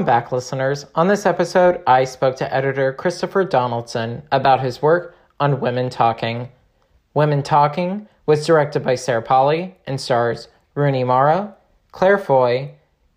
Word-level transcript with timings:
Welcome 0.00 0.14
back, 0.14 0.32
listeners. 0.32 0.86
On 0.94 1.08
this 1.08 1.26
episode, 1.26 1.82
I 1.86 2.04
spoke 2.04 2.34
to 2.36 2.54
editor 2.54 2.94
Christopher 2.94 3.44
Donaldson 3.44 4.22
about 4.32 4.62
his 4.62 4.80
work 4.80 5.14
on 5.40 5.60
Women 5.60 5.90
Talking. 5.90 6.48
Women 7.12 7.42
Talking 7.42 8.08
was 8.24 8.46
directed 8.46 8.82
by 8.82 8.94
Sarah 8.94 9.20
Polley 9.20 9.76
and 9.86 10.00
stars 10.00 10.48
Rooney 10.74 11.04
Mara, 11.04 11.54
Claire 11.92 12.16
Foy, 12.16 12.70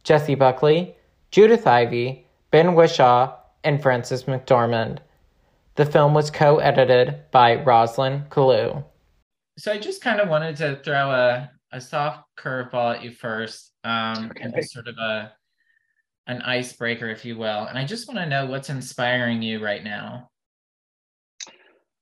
Jessie 0.03 0.35
Buckley, 0.35 0.93
Judith 1.31 1.65
Ivey, 1.65 2.27
Ben 2.51 2.75
Whishaw, 2.75 3.33
and 3.63 3.81
Frances 3.81 4.25
McDormand. 4.25 4.97
The 5.75 5.85
film 5.85 6.13
was 6.13 6.29
co 6.29 6.57
edited 6.57 7.15
by 7.31 7.63
Roslyn 7.63 8.25
Kalloo. 8.29 8.83
So 9.57 9.71
I 9.71 9.77
just 9.77 10.01
kind 10.01 10.19
of 10.19 10.27
wanted 10.27 10.57
to 10.57 10.81
throw 10.83 11.11
a, 11.11 11.49
a 11.71 11.79
soft 11.79 12.25
curveball 12.37 12.95
at 12.95 13.03
you 13.05 13.11
first, 13.11 13.71
um, 13.85 14.31
okay. 14.31 14.43
and 14.43 14.53
just 14.53 14.73
sort 14.73 14.89
of 14.89 14.97
a 14.97 15.31
an 16.27 16.41
icebreaker, 16.41 17.09
if 17.09 17.25
you 17.25 17.37
will. 17.37 17.65
And 17.65 17.77
I 17.77 17.85
just 17.85 18.07
want 18.07 18.19
to 18.19 18.25
know 18.25 18.45
what's 18.45 18.69
inspiring 18.69 19.41
you 19.41 19.63
right 19.63 19.83
now. 19.83 20.29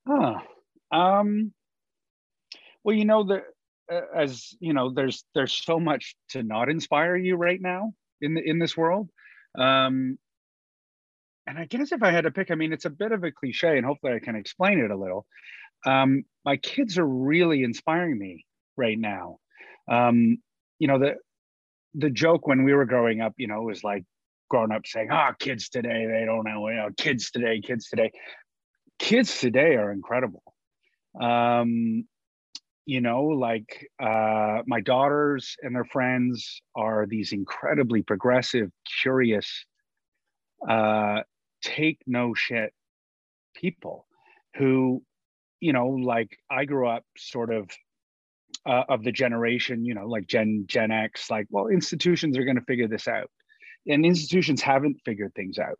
Huh. 0.07 0.35
Um, 0.91 1.53
well, 2.83 2.95
you 2.95 3.05
know, 3.05 3.23
the, 3.23 3.41
uh, 3.91 4.01
as 4.15 4.53
you 4.59 4.73
know, 4.73 4.91
there's 4.91 5.23
there's 5.35 5.53
so 5.53 5.79
much 5.79 6.15
to 6.29 6.43
not 6.43 6.69
inspire 6.69 7.15
you 7.15 7.35
right 7.35 7.61
now 7.61 7.93
in 8.19 8.33
the 8.33 8.41
in 8.47 8.59
this 8.59 8.75
world. 8.75 9.09
Um, 9.57 10.17
and 11.47 11.57
I 11.57 11.65
guess 11.65 11.91
if 11.91 12.03
I 12.03 12.11
had 12.11 12.23
to 12.23 12.31
pick, 12.31 12.51
I 12.51 12.55
mean, 12.55 12.71
it's 12.71 12.85
a 12.85 12.89
bit 12.89 13.11
of 13.11 13.23
a 13.23 13.31
cliche, 13.31 13.77
and 13.77 13.85
hopefully 13.85 14.13
I 14.13 14.19
can 14.19 14.35
explain 14.35 14.79
it 14.79 14.91
a 14.91 14.97
little. 14.97 15.25
Um, 15.85 16.23
my 16.45 16.57
kids 16.57 16.97
are 16.97 17.07
really 17.07 17.63
inspiring 17.63 18.17
me 18.17 18.45
right 18.77 18.97
now. 18.97 19.39
Um, 19.89 20.37
you 20.79 20.87
know, 20.87 20.99
the 20.99 21.15
the 21.93 22.09
joke 22.09 22.47
when 22.47 22.63
we 22.63 22.73
were 22.73 22.85
growing 22.85 23.21
up, 23.21 23.33
you 23.37 23.47
know, 23.47 23.61
was 23.61 23.83
like 23.83 24.05
growing 24.51 24.71
up 24.71 24.85
saying, 24.85 25.07
"Ah, 25.09 25.29
oh, 25.31 25.35
kids 25.39 25.69
today, 25.69 26.05
they 26.05 26.25
don't 26.25 26.45
know, 26.45 26.67
you 26.67 26.75
know, 26.75 26.89
kids 26.97 27.31
today, 27.31 27.61
kids 27.61 27.87
today." 27.87 28.11
Kids 28.99 29.39
today 29.39 29.75
are 29.77 29.91
incredible. 29.91 30.43
Um, 31.19 32.03
you 32.85 33.01
know, 33.01 33.23
like 33.23 33.87
uh, 33.99 34.61
my 34.67 34.81
daughters 34.81 35.55
and 35.61 35.73
their 35.73 35.85
friends 35.85 36.61
are 36.75 37.05
these 37.07 37.31
incredibly 37.31 38.01
progressive, 38.01 38.69
curious, 39.01 39.65
uh, 40.67 41.21
take 41.63 41.99
no 42.05 42.33
shit 42.33 42.73
people 43.55 44.05
who, 44.57 45.01
you 45.61 45.73
know, 45.73 45.87
like 45.87 46.37
I 46.49 46.65
grew 46.65 46.87
up 46.87 47.05
sort 47.17 47.53
of 47.53 47.69
uh, 48.65 48.83
of 48.89 49.03
the 49.03 49.11
generation, 49.11 49.85
you 49.85 49.93
know, 49.93 50.07
like 50.07 50.27
Gen 50.27 50.65
Gen 50.67 50.91
X, 50.91 51.31
like, 51.31 51.47
well, 51.49 51.67
institutions 51.67 52.37
are 52.37 52.43
going 52.43 52.57
to 52.57 52.65
figure 52.65 52.87
this 52.87 53.07
out, 53.07 53.31
and 53.87 54.05
institutions 54.05 54.61
haven't 54.61 54.97
figured 55.05 55.33
things 55.35 55.57
out, 55.59 55.79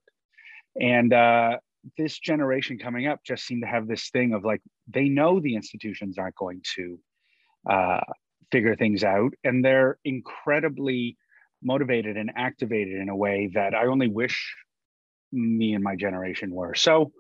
and 0.80 1.14
uh, 1.14 1.58
this 1.98 2.20
generation 2.20 2.78
coming 2.78 3.08
up 3.08 3.20
just 3.26 3.46
seem 3.46 3.62
to 3.62 3.68
have 3.68 3.88
this 3.88 4.10
thing 4.10 4.34
of 4.34 4.44
like 4.44 4.62
they 4.88 5.10
know 5.10 5.40
the 5.40 5.56
institutions 5.56 6.18
aren't 6.18 6.36
going 6.36 6.62
to 6.76 7.00
uh, 7.70 8.02
figure 8.52 8.76
things 8.76 9.04
out, 9.04 9.34
and 9.44 9.64
they're 9.64 9.98
incredibly 10.06 11.18
motivated 11.64 12.18
and 12.18 12.32
activated 12.36 13.00
in 13.00 13.10
a 13.10 13.16
way 13.16 13.52
that 13.54 13.76
I 13.76 13.88
only 13.88 14.08
wish 14.08 14.56
me 15.32 15.74
and 15.74 15.84
my 15.84 15.96
generation 15.96 16.52
were. 16.52 16.76
So 16.76 17.12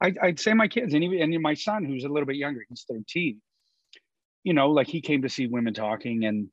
I, 0.00 0.14
would 0.22 0.40
say 0.40 0.52
my 0.52 0.68
kids 0.68 0.94
and 0.94 1.02
even 1.02 1.20
and 1.20 1.42
my 1.42 1.54
son, 1.54 1.84
who's 1.84 2.04
a 2.04 2.08
little 2.08 2.26
bit 2.26 2.36
younger, 2.36 2.64
he's 2.68 2.84
13. 2.88 3.40
You 4.44 4.54
know, 4.54 4.70
like 4.70 4.86
he 4.86 5.00
came 5.00 5.22
to 5.22 5.28
see 5.28 5.46
women 5.46 5.74
talking, 5.74 6.24
and 6.24 6.48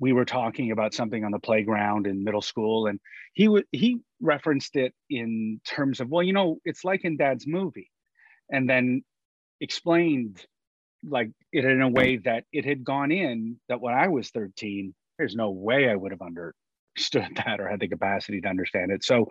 we 0.00 0.12
were 0.12 0.24
talking 0.24 0.70
about 0.70 0.94
something 0.94 1.24
on 1.24 1.32
the 1.32 1.38
playground 1.38 2.06
in 2.06 2.24
middle 2.24 2.42
school, 2.42 2.86
and 2.86 3.00
he 3.32 3.48
would 3.48 3.64
he 3.72 4.00
referenced 4.20 4.76
it 4.76 4.94
in 5.10 5.60
terms 5.64 6.00
of, 6.00 6.08
well, 6.08 6.22
you 6.22 6.32
know, 6.32 6.58
it's 6.64 6.84
like 6.84 7.04
in 7.04 7.16
Dad's 7.16 7.46
movie, 7.46 7.90
and 8.50 8.68
then 8.68 9.02
explained 9.60 10.44
like 11.06 11.30
it 11.52 11.64
in 11.64 11.82
a 11.82 11.88
way 11.88 12.16
that 12.16 12.44
it 12.52 12.64
had 12.64 12.84
gone 12.84 13.12
in 13.12 13.56
that 13.68 13.80
when 13.80 13.94
I 13.94 14.08
was 14.08 14.30
13, 14.30 14.94
there's 15.18 15.34
no 15.34 15.50
way 15.50 15.88
I 15.90 15.94
would 15.94 16.12
have 16.12 16.22
understood 16.22 17.36
that 17.44 17.60
or 17.60 17.68
had 17.68 17.80
the 17.80 17.88
capacity 17.88 18.40
to 18.40 18.48
understand 18.48 18.90
it. 18.90 19.04
So 19.04 19.28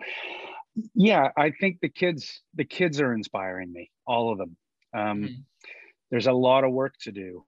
yeah 0.94 1.28
i 1.36 1.50
think 1.50 1.78
the 1.80 1.88
kids 1.88 2.42
the 2.54 2.64
kids 2.64 3.00
are 3.00 3.12
inspiring 3.12 3.72
me 3.72 3.90
all 4.06 4.32
of 4.32 4.38
them 4.38 4.56
um, 4.96 5.22
mm-hmm. 5.22 5.34
there's 6.10 6.26
a 6.26 6.32
lot 6.32 6.64
of 6.64 6.72
work 6.72 6.94
to 7.00 7.12
do 7.12 7.44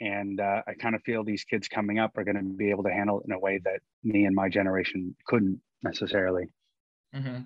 and 0.00 0.40
uh, 0.40 0.62
i 0.66 0.74
kind 0.74 0.94
of 0.94 1.02
feel 1.02 1.24
these 1.24 1.44
kids 1.44 1.68
coming 1.68 1.98
up 1.98 2.16
are 2.16 2.24
going 2.24 2.36
to 2.36 2.42
be 2.42 2.70
able 2.70 2.84
to 2.84 2.92
handle 2.92 3.20
it 3.20 3.26
in 3.26 3.32
a 3.32 3.38
way 3.38 3.60
that 3.64 3.80
me 4.04 4.24
and 4.24 4.34
my 4.34 4.48
generation 4.48 5.14
couldn't 5.26 5.60
necessarily 5.82 6.46
mm-hmm. 7.14 7.40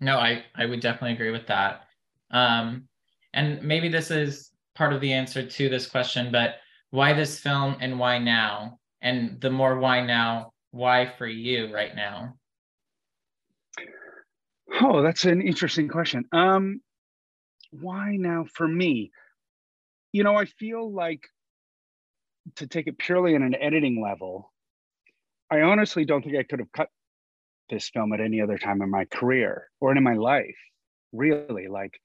no 0.00 0.18
i 0.18 0.42
i 0.54 0.66
would 0.66 0.80
definitely 0.80 1.12
agree 1.12 1.30
with 1.30 1.46
that 1.46 1.82
um, 2.30 2.88
and 3.32 3.62
maybe 3.62 3.88
this 3.88 4.10
is 4.10 4.50
part 4.74 4.92
of 4.92 5.00
the 5.00 5.12
answer 5.12 5.46
to 5.46 5.68
this 5.68 5.86
question 5.86 6.32
but 6.32 6.56
why 6.90 7.12
this 7.12 7.38
film 7.38 7.76
and 7.80 7.98
why 7.98 8.18
now 8.18 8.78
and 9.02 9.40
the 9.40 9.50
more 9.50 9.78
why 9.78 10.04
now 10.04 10.52
why 10.70 11.06
for 11.18 11.26
you 11.26 11.72
right 11.72 11.94
now 11.94 12.34
Oh, 14.80 15.02
that's 15.02 15.24
an 15.24 15.40
interesting 15.40 15.88
question. 15.88 16.24
Um, 16.32 16.80
why 17.70 18.16
now 18.16 18.44
for 18.52 18.66
me? 18.66 19.10
You 20.12 20.24
know, 20.24 20.36
I 20.36 20.46
feel 20.46 20.92
like 20.92 21.22
to 22.56 22.66
take 22.66 22.86
it 22.86 22.98
purely 22.98 23.34
on 23.34 23.42
an 23.42 23.54
editing 23.54 24.02
level, 24.02 24.52
I 25.50 25.62
honestly 25.62 26.04
don't 26.04 26.22
think 26.22 26.36
I 26.36 26.42
could 26.42 26.60
have 26.60 26.72
cut 26.72 26.88
this 27.70 27.88
film 27.88 28.12
at 28.12 28.20
any 28.20 28.40
other 28.40 28.58
time 28.58 28.82
in 28.82 28.90
my 28.90 29.04
career 29.06 29.68
or 29.80 29.96
in 29.96 30.02
my 30.02 30.14
life. 30.14 30.56
Really, 31.12 31.68
like 31.68 32.00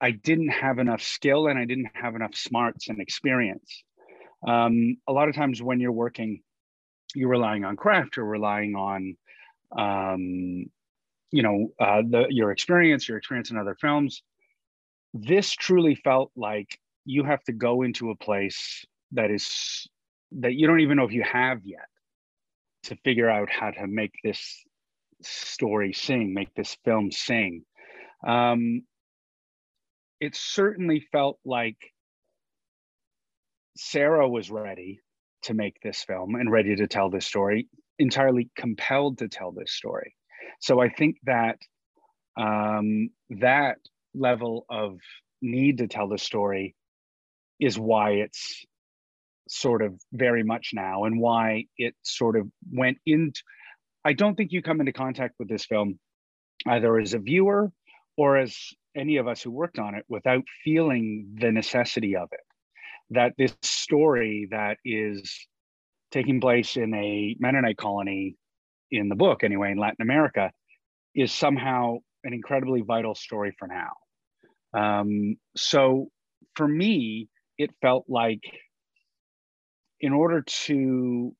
I 0.00 0.12
didn't 0.12 0.48
have 0.48 0.78
enough 0.78 1.02
skill 1.02 1.46
and 1.48 1.58
I 1.58 1.64
didn't 1.64 1.90
have 1.94 2.14
enough 2.14 2.34
smarts 2.34 2.88
and 2.88 3.00
experience. 3.00 3.84
Um, 4.46 4.96
a 5.06 5.12
lot 5.12 5.28
of 5.28 5.34
times 5.34 5.62
when 5.62 5.80
you're 5.80 5.92
working, 5.92 6.40
you're 7.14 7.28
relying 7.28 7.64
on 7.64 7.76
craft, 7.76 8.16
you're 8.16 8.26
relying 8.26 8.74
on 8.74 9.16
um, 9.76 10.64
you 11.30 11.42
know 11.42 11.68
uh, 11.78 12.02
the 12.08 12.26
your 12.30 12.50
experience 12.50 13.08
your 13.08 13.18
experience 13.18 13.50
in 13.50 13.56
other 13.56 13.76
films 13.80 14.22
this 15.14 15.52
truly 15.52 15.94
felt 15.94 16.30
like 16.36 16.78
you 17.04 17.24
have 17.24 17.42
to 17.44 17.52
go 17.52 17.82
into 17.82 18.10
a 18.10 18.16
place 18.16 18.84
that 19.12 19.30
is 19.30 19.86
that 20.32 20.54
you 20.54 20.66
don't 20.66 20.80
even 20.80 20.96
know 20.96 21.04
if 21.04 21.12
you 21.12 21.24
have 21.24 21.58
yet 21.64 21.88
to 22.84 22.96
figure 23.04 23.28
out 23.28 23.50
how 23.50 23.70
to 23.70 23.86
make 23.86 24.12
this 24.22 24.64
story 25.22 25.92
sing 25.92 26.32
make 26.32 26.54
this 26.54 26.76
film 26.84 27.10
sing. 27.10 27.62
Um, 28.26 28.82
it 30.20 30.34
certainly 30.34 31.06
felt 31.12 31.38
like 31.44 31.76
sarah 33.76 34.28
was 34.28 34.50
ready 34.50 35.00
to 35.42 35.54
make 35.54 35.80
this 35.82 36.02
film 36.04 36.34
and 36.34 36.50
ready 36.50 36.76
to 36.76 36.86
tell 36.86 37.08
this 37.08 37.26
story 37.26 37.68
entirely 37.98 38.50
compelled 38.56 39.18
to 39.18 39.28
tell 39.28 39.52
this 39.52 39.72
story. 39.72 40.14
So 40.60 40.80
I 40.80 40.88
think 40.88 41.16
that 41.24 41.58
um, 42.36 43.10
that 43.30 43.76
level 44.14 44.64
of 44.68 44.98
need 45.42 45.78
to 45.78 45.86
tell 45.86 46.08
the 46.08 46.18
story 46.18 46.74
is 47.60 47.78
why 47.78 48.12
it's 48.12 48.64
sort 49.50 49.82
of 49.82 50.00
very 50.12 50.44
much 50.44 50.70
now 50.72 51.04
and 51.04 51.20
why 51.20 51.64
it 51.76 51.94
sort 52.02 52.36
of 52.36 52.46
went 52.72 52.98
into 53.04 53.40
I 54.04 54.12
don't 54.14 54.34
think 54.34 54.52
you 54.52 54.62
come 54.62 54.80
into 54.80 54.92
contact 54.92 55.34
with 55.38 55.48
this 55.48 55.66
film 55.66 55.98
either 56.66 56.98
as 56.98 57.14
a 57.14 57.18
viewer 57.18 57.70
or 58.16 58.38
as 58.38 58.56
any 58.96 59.16
of 59.16 59.28
us 59.28 59.42
who 59.42 59.50
worked 59.50 59.78
on 59.78 59.94
it 59.94 60.04
without 60.08 60.44
feeling 60.64 61.36
the 61.38 61.52
necessity 61.52 62.16
of 62.16 62.28
it. 62.32 62.40
That 63.10 63.34
this 63.36 63.54
story 63.62 64.48
that 64.50 64.78
is 64.84 65.46
taking 66.12 66.40
place 66.40 66.76
in 66.76 66.94
a 66.94 67.36
Mennonite 67.38 67.76
colony 67.76 68.36
in 68.90 69.08
the 69.08 69.14
book 69.14 69.44
anyway 69.44 69.72
in 69.72 69.78
Latin 69.78 70.02
America 70.02 70.50
is 71.14 71.32
somehow 71.32 71.98
an 72.24 72.32
incredibly 72.32 72.82
vital 72.82 73.14
story 73.14 73.54
for 73.58 73.68
now. 73.68 73.90
Um, 74.72 75.36
so 75.56 76.08
for 76.54 76.66
me, 76.66 77.28
it 77.58 77.70
felt 77.82 78.04
like 78.08 78.42
in 80.00 80.12
order 80.12 80.42
to 80.42 81.34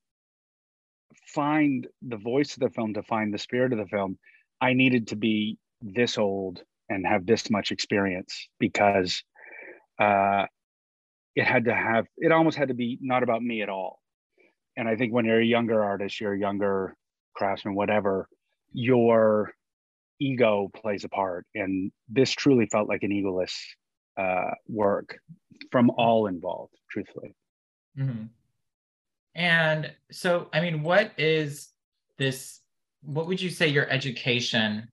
find 1.27 1.87
the 2.01 2.17
voice 2.17 2.53
of 2.53 2.59
the 2.59 2.69
film, 2.69 2.93
to 2.93 3.03
find 3.03 3.33
the 3.33 3.37
spirit 3.37 3.73
of 3.73 3.79
the 3.79 3.87
film, 3.87 4.17
I 4.59 4.73
needed 4.73 5.07
to 5.07 5.15
be 5.15 5.57
this 5.81 6.17
old 6.17 6.61
and 6.89 7.05
have 7.05 7.25
this 7.25 7.49
much 7.49 7.71
experience 7.71 8.47
because 8.59 9.23
uh, 9.99 10.45
it 11.35 11.45
had 11.45 11.65
to 11.65 11.73
have, 11.73 12.05
it 12.17 12.31
almost 12.31 12.57
had 12.57 12.67
to 12.67 12.73
be 12.73 12.97
not 13.01 13.23
about 13.23 13.41
me 13.41 13.61
at 13.61 13.69
all. 13.69 13.99
And 14.77 14.87
I 14.87 14.95
think 14.95 15.13
when 15.13 15.25
you're 15.25 15.39
a 15.39 15.45
younger 15.45 15.83
artist, 15.83 16.19
you're 16.19 16.33
a 16.33 16.39
younger 16.39 16.95
craftsman, 17.35 17.75
whatever, 17.75 18.27
your 18.73 19.53
ego 20.19 20.69
plays 20.75 21.03
a 21.03 21.09
part. 21.09 21.45
And 21.55 21.91
this 22.07 22.31
truly 22.31 22.67
felt 22.67 22.87
like 22.87 23.03
an 23.03 23.11
egoless 23.11 23.55
uh, 24.17 24.51
work 24.67 25.17
from 25.71 25.89
all 25.91 26.27
involved, 26.27 26.73
truthfully. 26.89 27.35
Mm-hmm. 27.97 28.25
And 29.35 29.91
so, 30.11 30.49
I 30.53 30.61
mean, 30.61 30.83
what 30.83 31.11
is 31.17 31.69
this 32.17 32.59
what 33.03 33.27
would 33.27 33.41
you 33.41 33.49
say 33.49 33.67
your 33.67 33.89
education 33.89 34.87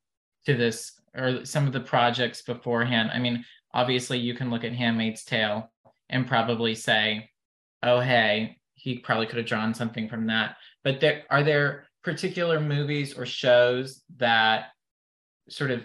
to 0.47 0.55
this 0.55 0.93
or 1.15 1.45
some 1.45 1.67
of 1.67 1.73
the 1.73 1.81
projects 1.81 2.43
beforehand? 2.43 3.11
I 3.13 3.19
mean, 3.19 3.45
obviously 3.75 4.19
you 4.19 4.35
can 4.35 4.51
look 4.51 4.65
at 4.65 4.73
Handmaid's 4.73 5.25
Tale 5.25 5.71
and 6.09 6.27
probably 6.27 6.75
say, 6.75 7.29
oh, 7.83 8.01
hey, 8.01 8.57
he 8.75 8.99
probably 8.99 9.27
could 9.27 9.39
have 9.39 9.47
drawn 9.47 9.75
something 9.75 10.09
from 10.09 10.27
that. 10.29 10.57
But 10.85 11.01
there 11.01 11.25
are 11.31 11.43
there 11.43 11.89
particular 12.03 12.61
movies 12.61 13.13
or 13.15 13.27
shows 13.27 14.03
that 14.17 14.69
sort 15.49 15.71
of 15.71 15.83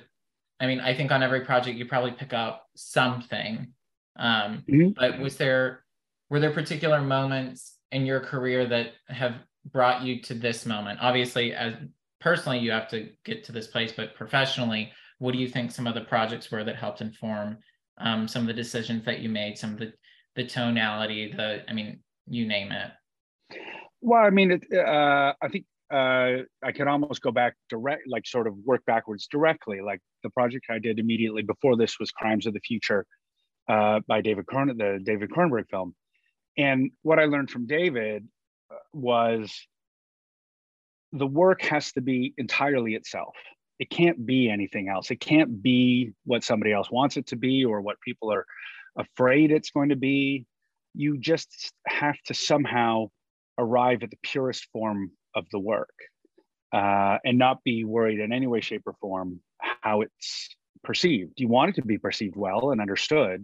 I 0.60 0.68
mean, 0.68 0.80
I 0.80 0.94
think 0.94 1.12
on 1.12 1.24
every 1.24 1.42
project 1.42 1.78
you 1.78 1.86
probably 1.86 2.12
pick 2.12 2.32
up 2.32 2.68
something. 2.76 3.74
Um, 4.16 4.64
mm-hmm. 4.70 4.90
But 4.96 5.20
was 5.20 5.36
there 5.36 5.84
were 6.30 6.40
there 6.40 6.52
particular 6.52 7.02
moments 7.02 7.73
in 7.94 8.06
your 8.06 8.20
career 8.20 8.66
that 8.68 8.94
have 9.08 9.36
brought 9.72 10.02
you 10.02 10.22
to 10.24 10.34
this 10.34 10.66
moment? 10.66 11.00
Obviously, 11.02 11.54
as 11.54 11.76
personally, 12.20 12.60
you 12.60 12.72
have 12.72 12.90
to 12.90 13.10
get 13.24 13.44
to 13.46 13.52
this 13.52 13.68
place, 13.68 13.94
but 13.96 14.16
professionally, 14.16 14.92
what 15.20 15.32
do 15.32 15.38
you 15.40 15.48
think 15.48 15.72
some 15.72 15.88
of 15.88 15.94
the 15.94 16.02
projects 16.02 16.52
were 16.52 16.64
that 16.64 16.76
helped 16.76 17.02
inform 17.02 17.58
um, 18.00 18.28
some 18.28 18.42
of 18.42 18.48
the 18.48 18.54
decisions 18.54 19.06
that 19.06 19.20
you 19.20 19.30
made, 19.30 19.58
some 19.58 19.74
of 19.74 19.80
the 19.80 19.94
the 20.36 20.44
tonality, 20.44 21.32
the 21.32 21.64
I 21.70 21.74
mean, 21.74 22.00
you 22.28 22.48
name 22.48 22.72
it. 22.72 22.92
Well, 24.02 24.24
I 24.24 24.32
mean, 24.32 24.52
it, 24.52 24.64
uh, 24.76 25.34
I 25.42 25.48
think 25.48 25.66
uh, 25.94 26.44
I 26.64 26.72
can 26.74 26.88
almost 26.88 27.22
go 27.22 27.32
back 27.32 27.54
direct, 27.70 28.04
like 28.08 28.26
sort 28.26 28.48
of 28.48 28.56
work 28.66 28.84
backwards 28.86 29.28
directly. 29.28 29.82
Like 29.82 30.02
the 30.24 30.30
project 30.32 30.66
I 30.70 30.80
did 30.80 31.00
immediately 31.00 31.44
before 31.44 31.78
this 31.78 32.00
was 32.00 32.12
Crimes 32.12 32.48
of 32.48 32.54
the 32.54 32.60
Future 32.62 33.06
uh, 33.70 34.00
by 34.08 34.22
David 34.22 34.48
Kern, 34.48 34.76
the 34.76 35.00
David 35.04 35.30
Cronenberg 35.30 35.70
film. 35.70 35.96
And 36.58 36.92
what 37.02 37.20
I 37.20 37.26
learned 37.26 37.50
from 37.50 37.66
David 37.66 38.28
uh, 38.72 38.76
was 38.94 39.68
the 41.12 41.28
work 41.28 41.62
has 41.64 41.92
to 41.94 42.02
be 42.02 42.34
entirely 42.38 42.96
itself. 42.96 43.36
It 43.80 43.90
can't 43.90 44.26
be 44.26 44.50
anything 44.50 44.88
else. 44.88 45.12
It 45.12 45.20
can't 45.20 45.62
be 45.62 46.14
what 46.26 46.44
somebody 46.44 46.72
else 46.72 46.90
wants 46.92 47.18
it 47.18 47.28
to 47.28 47.36
be 47.36 47.66
or 47.66 47.82
what 47.82 48.00
people 48.02 48.32
are 48.32 48.46
afraid 48.98 49.52
it's 49.52 49.72
going 49.72 49.90
to 49.90 49.96
be. 49.96 50.46
You 50.94 51.18
just 51.18 51.74
have 51.88 52.18
to 52.28 52.34
somehow 52.34 53.10
arrive 53.58 54.04
at 54.04 54.12
the 54.12 54.18
purest 54.22 54.68
form 54.72 55.12
of 55.36 55.46
the 55.52 55.60
work 55.60 55.94
uh, 56.72 57.18
and 57.24 57.38
not 57.38 57.64
be 57.64 57.84
worried 57.84 58.20
in 58.20 58.32
any 58.32 58.48
way, 58.48 58.62
shape, 58.62 58.84
or 58.86 58.94
form 59.02 59.40
how 59.82 60.02
it's 60.02 60.56
perceived. 60.84 61.34
You 61.38 61.48
want 61.48 61.70
it 61.70 61.76
to 61.76 61.86
be 61.86 61.98
perceived 61.98 62.36
well 62.36 62.72
and 62.72 62.82
understood, 62.82 63.44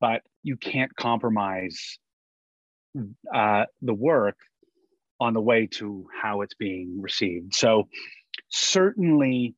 but 0.00 0.22
you 0.42 0.56
can't 0.56 0.94
compromise 0.96 1.98
uh, 3.32 3.64
the 3.80 3.94
work 3.94 4.36
on 5.20 5.34
the 5.34 5.40
way 5.40 5.66
to 5.66 6.06
how 6.20 6.40
it's 6.42 6.54
being 6.54 7.00
received. 7.00 7.54
So, 7.54 7.88
certainly, 8.50 9.54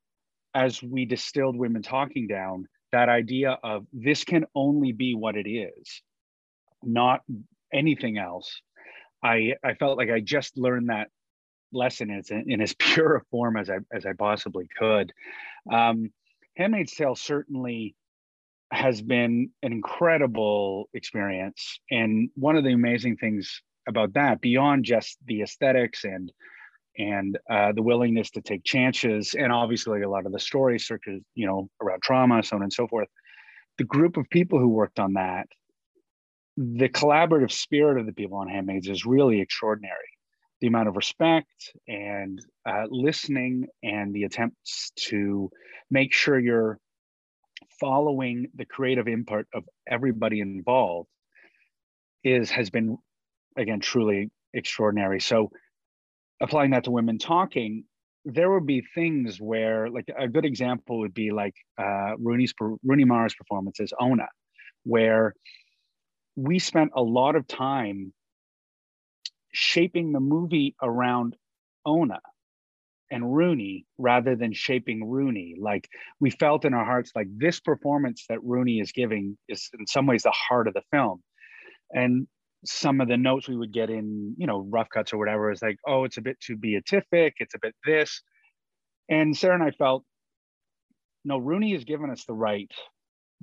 as 0.54 0.82
we 0.82 1.04
distilled 1.04 1.56
Women 1.56 1.82
Talking 1.82 2.26
down, 2.26 2.66
that 2.92 3.08
idea 3.08 3.58
of 3.62 3.86
this 3.92 4.24
can 4.24 4.44
only 4.54 4.92
be 4.92 5.14
what 5.14 5.36
it 5.36 5.48
is, 5.48 6.02
not 6.82 7.22
anything 7.72 8.18
else. 8.18 8.60
I, 9.22 9.54
I 9.64 9.74
felt 9.74 9.98
like 9.98 10.10
I 10.10 10.20
just 10.20 10.56
learned 10.58 10.90
that 10.90 11.08
lesson 11.72 12.10
in, 12.10 12.50
in 12.50 12.60
as 12.60 12.74
pure 12.78 13.16
a 13.16 13.24
form 13.30 13.56
as 13.56 13.68
I 13.68 13.78
as 13.92 14.06
I 14.06 14.12
possibly 14.12 14.68
could. 14.78 15.12
Um, 15.70 16.12
Handmaid's 16.56 16.94
Tale 16.94 17.16
certainly 17.16 17.96
has 18.74 19.00
been 19.00 19.50
an 19.62 19.72
incredible 19.72 20.88
experience, 20.94 21.78
and 21.90 22.30
one 22.34 22.56
of 22.56 22.64
the 22.64 22.72
amazing 22.72 23.16
things 23.16 23.62
about 23.88 24.14
that, 24.14 24.40
beyond 24.40 24.84
just 24.84 25.18
the 25.26 25.42
aesthetics 25.42 26.04
and 26.04 26.32
and 26.96 27.38
uh, 27.50 27.72
the 27.72 27.82
willingness 27.82 28.30
to 28.30 28.40
take 28.40 28.62
chances, 28.64 29.34
and 29.36 29.52
obviously 29.52 30.02
a 30.02 30.08
lot 30.08 30.26
of 30.26 30.32
the 30.32 30.38
stories 30.38 30.88
you 31.34 31.46
know, 31.46 31.68
around 31.82 32.00
trauma, 32.02 32.40
so 32.42 32.54
on 32.54 32.62
and 32.62 32.72
so 32.72 32.86
forth. 32.86 33.08
The 33.78 33.84
group 33.84 34.16
of 34.16 34.30
people 34.30 34.60
who 34.60 34.68
worked 34.68 35.00
on 35.00 35.14
that, 35.14 35.48
the 36.56 36.88
collaborative 36.88 37.50
spirit 37.50 37.98
of 37.98 38.06
the 38.06 38.12
people 38.12 38.38
on 38.38 38.48
Handmaids 38.48 38.88
is 38.88 39.04
really 39.04 39.40
extraordinary 39.40 40.14
the 40.60 40.68
amount 40.68 40.88
of 40.88 40.96
respect 40.96 41.72
and 41.88 42.40
uh, 42.66 42.84
listening 42.88 43.66
and 43.82 44.14
the 44.14 44.24
attempts 44.24 44.92
to 44.96 45.50
make 45.90 46.12
sure 46.14 46.38
you're 46.38 46.78
following 47.80 48.48
the 48.54 48.64
creative 48.64 49.08
input 49.08 49.46
of 49.54 49.64
everybody 49.88 50.40
involved 50.40 51.08
is 52.22 52.50
has 52.50 52.70
been 52.70 52.96
again 53.56 53.80
truly 53.80 54.30
extraordinary. 54.52 55.20
So 55.20 55.50
applying 56.40 56.72
that 56.72 56.84
to 56.84 56.90
women 56.90 57.18
talking 57.18 57.84
there 58.26 58.50
would 58.50 58.64
be 58.64 58.82
things 58.94 59.38
where 59.38 59.90
like 59.90 60.06
a 60.18 60.26
good 60.26 60.46
example 60.46 61.00
would 61.00 61.12
be 61.12 61.30
like 61.30 61.54
uh, 61.78 62.16
rooney's 62.18 62.54
rooney 62.82 63.04
mara's 63.04 63.34
performance 63.34 63.78
as 63.80 63.92
ona 64.00 64.26
where 64.84 65.34
we 66.36 66.58
spent 66.58 66.90
a 66.94 67.02
lot 67.02 67.36
of 67.36 67.46
time 67.46 68.12
shaping 69.52 70.12
the 70.12 70.20
movie 70.20 70.74
around 70.82 71.36
Ona 71.86 72.20
and 73.10 73.34
Rooney 73.34 73.86
rather 73.98 74.36
than 74.36 74.52
shaping 74.52 75.08
Rooney. 75.08 75.54
Like 75.58 75.88
we 76.20 76.30
felt 76.30 76.64
in 76.64 76.74
our 76.74 76.84
hearts 76.84 77.12
like 77.14 77.28
this 77.36 77.60
performance 77.60 78.24
that 78.28 78.42
Rooney 78.42 78.80
is 78.80 78.92
giving 78.92 79.36
is 79.48 79.68
in 79.78 79.86
some 79.86 80.06
ways 80.06 80.22
the 80.22 80.32
heart 80.32 80.68
of 80.68 80.74
the 80.74 80.82
film. 80.90 81.22
And 81.92 82.26
some 82.64 83.00
of 83.00 83.08
the 83.08 83.16
notes 83.16 83.48
we 83.48 83.56
would 83.56 83.72
get 83.72 83.90
in, 83.90 84.34
you 84.38 84.46
know, 84.46 84.66
rough 84.70 84.88
cuts 84.88 85.12
or 85.12 85.18
whatever 85.18 85.50
is 85.50 85.62
like, 85.62 85.76
oh, 85.86 86.04
it's 86.04 86.16
a 86.16 86.22
bit 86.22 86.38
too 86.40 86.56
beatific, 86.56 87.34
it's 87.38 87.54
a 87.54 87.58
bit 87.60 87.74
this. 87.84 88.22
And 89.08 89.36
Sarah 89.36 89.54
and 89.54 89.62
I 89.62 89.70
felt, 89.70 90.04
no, 91.24 91.38
Rooney 91.38 91.72
has 91.72 91.84
given 91.84 92.10
us 92.10 92.24
the 92.24 92.34
right 92.34 92.70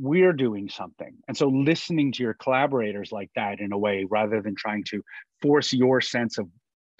we're 0.02 0.34
doing 0.34 0.68
something. 0.68 1.16
And 1.28 1.38
so 1.38 1.48
listening 1.48 2.12
to 2.14 2.24
your 2.24 2.34
collaborators 2.34 3.12
like 3.12 3.30
that 3.36 3.60
in 3.60 3.72
a 3.72 3.78
way, 3.78 4.06
rather 4.10 4.42
than 4.42 4.56
trying 4.56 4.84
to 4.90 5.02
force 5.42 5.72
your 5.74 6.02
sense 6.02 6.38
of 6.38 6.48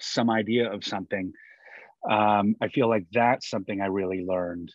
some 0.00 0.30
idea 0.30 0.72
of 0.72 0.84
something, 0.84 1.32
um, 2.08 2.56
I 2.60 2.68
feel 2.68 2.88
like 2.88 3.06
that's 3.12 3.48
something 3.48 3.80
I 3.80 3.86
really 3.86 4.24
learned 4.24 4.72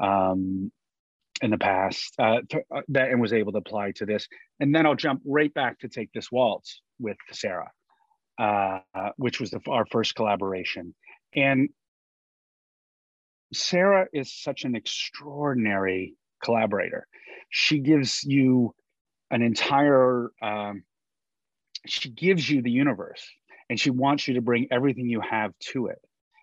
um, 0.00 0.72
in 1.42 1.50
the 1.50 1.58
past 1.58 2.14
uh, 2.18 2.40
to, 2.48 2.62
uh, 2.74 2.80
that 2.88 3.10
and 3.10 3.20
was 3.20 3.32
able 3.32 3.52
to 3.52 3.58
apply 3.58 3.92
to 3.96 4.06
this. 4.06 4.26
And 4.60 4.74
then 4.74 4.86
I'll 4.86 4.94
jump 4.94 5.22
right 5.26 5.52
back 5.52 5.80
to 5.80 5.88
take 5.88 6.12
this 6.12 6.30
waltz 6.32 6.80
with 6.98 7.16
Sarah, 7.32 7.70
uh, 8.38 8.80
which 9.16 9.40
was 9.40 9.50
the, 9.50 9.60
our 9.68 9.84
first 9.86 10.14
collaboration. 10.14 10.94
And 11.34 11.68
Sarah 13.52 14.06
is 14.12 14.32
such 14.32 14.64
an 14.64 14.74
extraordinary 14.74 16.14
collaborator. 16.42 17.06
She 17.50 17.80
gives 17.80 18.24
you 18.24 18.74
an 19.30 19.42
entire, 19.42 20.30
um, 20.40 20.84
she 21.86 22.08
gives 22.08 22.48
you 22.48 22.62
the 22.62 22.70
universe 22.70 23.22
and 23.68 23.78
she 23.78 23.90
wants 23.90 24.26
you 24.26 24.34
to 24.34 24.40
bring 24.40 24.68
everything 24.70 25.08
you 25.08 25.20
have 25.20 25.52
to 25.72 25.88
it 25.88 25.98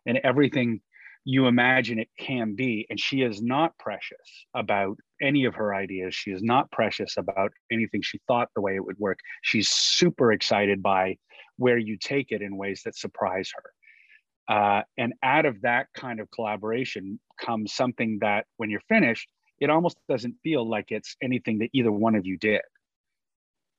and 0.10 0.20
everything 0.24 0.82
you 1.24 1.46
imagine 1.46 2.00
it 2.00 2.10
can 2.18 2.56
be. 2.56 2.88
And 2.90 3.00
she 3.00 3.22
is 3.22 3.42
not 3.42 3.78
precious 3.78 4.18
about 4.56 4.98
any 5.22 5.46
of 5.46 5.54
her 5.54 5.76
ideas. 5.76 6.16
She 6.16 6.32
is 6.32 6.42
not 6.42 6.72
precious 6.72 7.18
about 7.18 7.52
anything 7.72 8.02
she 8.02 8.20
thought 8.28 8.50
the 8.56 8.62
way 8.62 8.76
it 8.76 8.84
would 8.84 8.98
work. 8.98 9.20
She's 9.44 9.70
super 9.70 10.32
excited 10.32 10.82
by 10.82 11.18
where 11.58 11.78
you 11.78 11.98
take 11.98 12.32
it 12.32 12.42
in 12.42 12.58
ways 12.58 12.82
that 12.86 12.98
surprise 12.98 13.52
her. 13.56 14.56
Uh, 14.56 14.82
and 14.98 15.14
out 15.22 15.46
of 15.46 15.62
that 15.62 15.88
kind 15.94 16.20
of 16.20 16.32
collaboration 16.32 17.20
comes 17.40 17.74
something 17.74 18.18
that 18.22 18.46
when 18.58 18.72
you're 18.72 18.82
finished, 18.90 19.30
it 19.60 19.70
almost 19.70 19.98
doesn't 20.10 20.36
feel 20.42 20.68
like 20.68 20.86
it's 20.90 21.16
anything 21.22 21.60
that 21.60 21.70
either 21.74 21.92
one 21.92 22.16
of 22.16 22.26
you 22.26 22.38
did. 22.38 22.62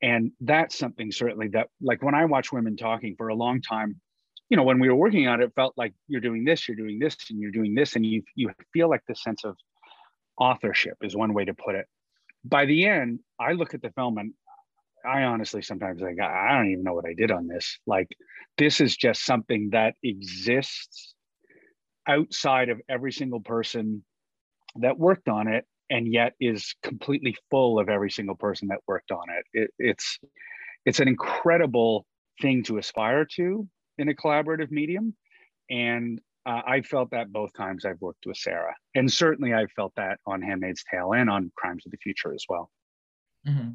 And 0.02 0.30
that's 0.40 0.78
something 0.78 1.10
certainly 1.10 1.49
that, 1.49 1.68
like 1.82 2.02
when 2.02 2.14
I 2.14 2.26
watch 2.26 2.52
women 2.52 2.76
talking 2.76 3.16
for 3.16 3.28
a 3.28 3.34
long 3.34 3.60
time, 3.60 4.00
you 4.50 4.57
know, 4.57 4.64
when 4.64 4.80
we 4.80 4.88
were 4.88 4.97
working 4.97 5.28
on 5.28 5.40
it, 5.40 5.45
it 5.45 5.52
felt 5.54 5.75
like 5.76 5.95
you're 6.09 6.21
doing 6.21 6.45
this, 6.45 6.69
you're 6.69 6.76
doing 6.76 6.99
this, 6.99 7.16
and 7.30 7.40
you're 7.40 7.52
doing 7.52 7.75
this, 7.75 7.95
and 7.95 8.04
you 8.04 8.23
you 8.35 8.50
feel 8.73 8.90
like 8.90 9.02
this 9.07 9.23
sense 9.23 9.45
of 9.45 9.57
authorship 10.38 10.97
is 11.02 11.16
one 11.16 11.33
way 11.33 11.45
to 11.45 11.54
put 11.54 11.76
it. 11.76 11.87
By 12.45 12.66
the 12.66 12.87
end, 12.87 13.21
I 13.38 13.52
look 13.52 13.75
at 13.75 13.83
the 13.83 13.92
film 13.92 14.19
and 14.19 14.33
I 15.04 15.23
honestly 15.23 15.62
sometimes 15.62 16.00
like 16.00 16.21
I 16.21 16.57
don't 16.57 16.71
even 16.71 16.85
know 16.85 16.95
what 16.95 17.07
I 17.07 17.14
did 17.14 17.30
on 17.30 17.47
this. 17.47 17.78
Like 17.87 18.09
this 18.59 18.80
is 18.80 18.97
just 18.97 19.25
something 19.25 19.71
that 19.73 19.95
exists 20.02 21.14
outside 22.09 22.71
of 22.71 22.80
every 22.88 23.12
single 23.12 23.40
person 23.40 24.04
that 24.76 24.99
worked 24.99 25.28
on 25.28 25.47
it 25.47 25.64
and 25.90 26.12
yet 26.12 26.33
is 26.40 26.75
completely 26.83 27.37
full 27.50 27.78
of 27.78 27.88
every 27.88 28.11
single 28.11 28.37
person 28.37 28.69
that 28.69 28.78
worked 28.87 29.11
on 29.11 29.25
it. 29.30 29.45
it 29.52 29.71
it's 29.78 30.19
it's 30.85 31.00
an 31.00 31.09
incredible 31.09 32.07
thing 32.40 32.62
to 32.64 32.78
aspire 32.78 33.26
to 33.37 33.69
in 33.99 34.09
a 34.09 34.14
collaborative 34.14 34.70
medium 34.70 35.14
and 35.70 36.20
uh, 36.47 36.62
I 36.66 36.80
felt 36.80 37.11
that 37.11 37.32
both 37.32 37.52
times 37.54 37.85
I've 37.85 38.00
worked 38.00 38.25
with 38.26 38.37
Sarah, 38.37 38.75
and 38.94 39.12
certainly 39.12 39.52
I've 39.52 39.70
felt 39.73 39.92
that 39.97 40.18
on 40.26 40.40
*Handmaid's 40.40 40.85
Tale* 40.90 41.12
and 41.12 41.28
on 41.28 41.52
*Crimes 41.54 41.85
of 41.85 41.92
the 41.92 41.99
Future* 41.99 42.32
as 42.32 42.44
well. 42.49 42.70
Mm-hmm. 43.47 43.73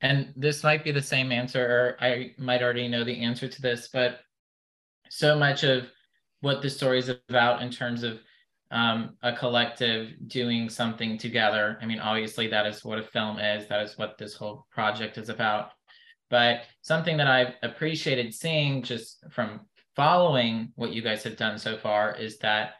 And 0.00 0.32
this 0.36 0.62
might 0.62 0.84
be 0.84 0.92
the 0.92 1.02
same 1.02 1.32
answer, 1.32 1.64
or 1.64 2.04
I 2.04 2.34
might 2.38 2.62
already 2.62 2.88
know 2.88 3.04
the 3.04 3.20
answer 3.20 3.48
to 3.48 3.62
this, 3.62 3.88
but 3.92 4.20
so 5.08 5.38
much 5.38 5.64
of 5.64 5.88
what 6.40 6.62
the 6.62 6.70
story 6.70 6.98
is 6.98 7.08
about 7.28 7.62
in 7.62 7.70
terms 7.70 8.02
of 8.02 8.20
um, 8.70 9.16
a 9.22 9.32
collective 9.32 10.12
doing 10.28 10.68
something 10.68 11.18
together. 11.18 11.78
I 11.82 11.86
mean, 11.86 12.00
obviously, 12.00 12.46
that 12.48 12.66
is 12.66 12.84
what 12.84 12.98
a 12.98 13.02
film 13.02 13.38
is. 13.38 13.68
That 13.68 13.82
is 13.82 13.98
what 13.98 14.18
this 14.18 14.34
whole 14.34 14.66
project 14.70 15.18
is 15.18 15.28
about. 15.28 15.72
But 16.32 16.62
something 16.80 17.18
that 17.18 17.26
I've 17.26 17.52
appreciated 17.62 18.32
seeing 18.32 18.82
just 18.82 19.22
from 19.30 19.60
following 19.94 20.72
what 20.76 20.94
you 20.94 21.02
guys 21.02 21.22
have 21.24 21.36
done 21.36 21.58
so 21.58 21.76
far 21.76 22.16
is 22.16 22.38
that 22.38 22.76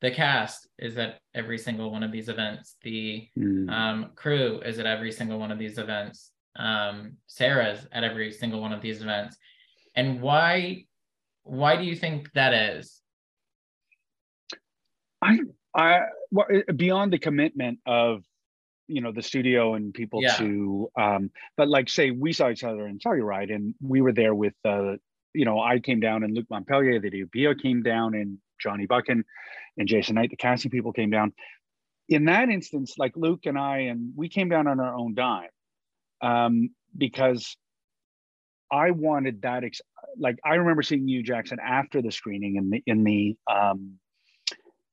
the 0.00 0.10
cast 0.10 0.66
is 0.78 0.96
at 0.96 1.20
every 1.34 1.58
single 1.58 1.90
one 1.90 2.02
of 2.02 2.10
these 2.10 2.30
events. 2.30 2.76
The 2.80 3.28
mm. 3.38 3.70
um, 3.70 4.12
crew 4.14 4.62
is 4.64 4.78
at 4.78 4.86
every 4.86 5.12
single 5.12 5.38
one 5.38 5.52
of 5.52 5.58
these 5.58 5.76
events. 5.76 6.30
Um, 6.58 7.18
Sarah's 7.26 7.86
at 7.92 8.02
every 8.02 8.32
single 8.32 8.62
one 8.62 8.72
of 8.72 8.80
these 8.80 9.02
events. 9.02 9.36
And 9.94 10.22
why 10.22 10.86
why 11.42 11.76
do 11.76 11.84
you 11.84 11.96
think 11.96 12.32
that 12.32 12.54
is? 12.54 13.02
I 15.20 15.40
I 15.74 16.00
well, 16.30 16.46
beyond 16.74 17.12
the 17.12 17.18
commitment 17.18 17.78
of 17.84 18.24
you 18.88 19.00
know 19.00 19.12
the 19.12 19.22
studio 19.22 19.74
and 19.74 19.92
people 19.92 20.22
yeah. 20.22 20.36
to 20.36 20.90
um 20.98 21.30
but 21.56 21.68
like 21.68 21.88
say 21.88 22.10
we 22.10 22.32
saw 22.32 22.50
each 22.50 22.64
other 22.64 22.86
in 22.86 22.98
Telluride 22.98 23.54
and 23.54 23.74
we 23.80 24.00
were 24.00 24.12
there 24.12 24.34
with 24.34 24.54
uh 24.64 24.94
you 25.34 25.44
know 25.44 25.60
I 25.60 25.80
came 25.80 26.00
down 26.00 26.22
and 26.22 26.34
Luc 26.34 26.46
Montpellier 26.50 27.00
the 27.00 27.10
DPO 27.10 27.60
came 27.60 27.82
down 27.82 28.14
and 28.14 28.38
Johnny 28.60 28.86
Buchan 28.86 29.24
and 29.76 29.88
Jason 29.88 30.14
Knight 30.14 30.30
the 30.30 30.36
casting 30.36 30.70
people 30.70 30.92
came 30.92 31.10
down 31.10 31.32
in 32.08 32.26
that 32.26 32.48
instance 32.48 32.94
like 32.98 33.12
Luc 33.16 33.46
and 33.46 33.58
I 33.58 33.78
and 33.78 34.12
we 34.16 34.28
came 34.28 34.48
down 34.48 34.66
on 34.66 34.80
our 34.80 34.94
own 34.94 35.14
dime 35.14 35.48
um 36.22 36.70
because 36.96 37.56
I 38.70 38.90
wanted 38.90 39.42
that 39.42 39.64
ex- 39.64 39.80
like 40.18 40.36
I 40.44 40.54
remember 40.54 40.82
seeing 40.82 41.08
you 41.08 41.22
Jackson 41.22 41.58
after 41.64 42.02
the 42.02 42.10
screening 42.10 42.56
in 42.56 42.70
the 42.70 42.82
in 42.86 43.04
the 43.04 43.36
um 43.50 43.98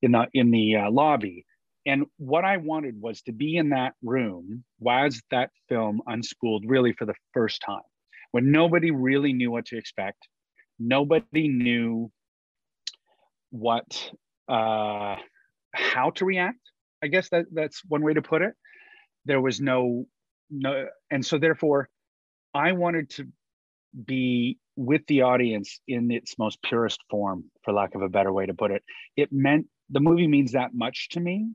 in 0.01 0.11
the 0.11 0.27
in 0.33 0.51
the 0.51 0.75
uh, 0.77 0.91
lobby 0.91 1.45
and 1.85 2.05
what 2.17 2.45
I 2.45 2.57
wanted 2.57 2.99
was 2.99 3.21
to 3.23 3.31
be 3.31 3.57
in 3.57 3.69
that 3.69 3.93
room 4.01 4.63
was 4.79 5.21
that 5.31 5.49
film 5.69 6.01
unschooled 6.07 6.63
really 6.67 6.93
for 6.93 7.05
the 7.05 7.15
first 7.33 7.61
time 7.65 7.81
when 8.31 8.51
nobody 8.51 8.91
really 8.91 9.33
knew 9.33 9.51
what 9.51 9.65
to 9.67 9.77
expect 9.77 10.17
nobody 10.79 11.47
knew 11.47 12.11
what 13.51 14.11
uh 14.47 15.15
how 15.73 16.09
to 16.09 16.25
react 16.25 16.57
i 17.03 17.07
guess 17.07 17.29
that 17.29 17.45
that's 17.53 17.83
one 17.87 18.01
way 18.01 18.13
to 18.13 18.21
put 18.21 18.41
it 18.41 18.53
there 19.25 19.39
was 19.39 19.61
no 19.61 20.05
no 20.49 20.87
and 21.11 21.23
so 21.23 21.37
therefore 21.37 21.87
i 22.53 22.71
wanted 22.71 23.09
to 23.09 23.27
be 24.05 24.57
with 24.75 25.01
the 25.07 25.21
audience 25.21 25.79
in 25.87 26.11
its 26.11 26.37
most 26.39 26.61
purest 26.63 26.99
form, 27.09 27.45
for 27.63 27.73
lack 27.73 27.95
of 27.95 28.01
a 28.01 28.09
better 28.09 28.31
way 28.33 28.45
to 28.45 28.53
put 28.53 28.71
it. 28.71 28.83
It 29.15 29.29
meant 29.31 29.67
the 29.89 29.99
movie 29.99 30.27
means 30.27 30.53
that 30.53 30.73
much 30.73 31.09
to 31.09 31.19
me 31.19 31.49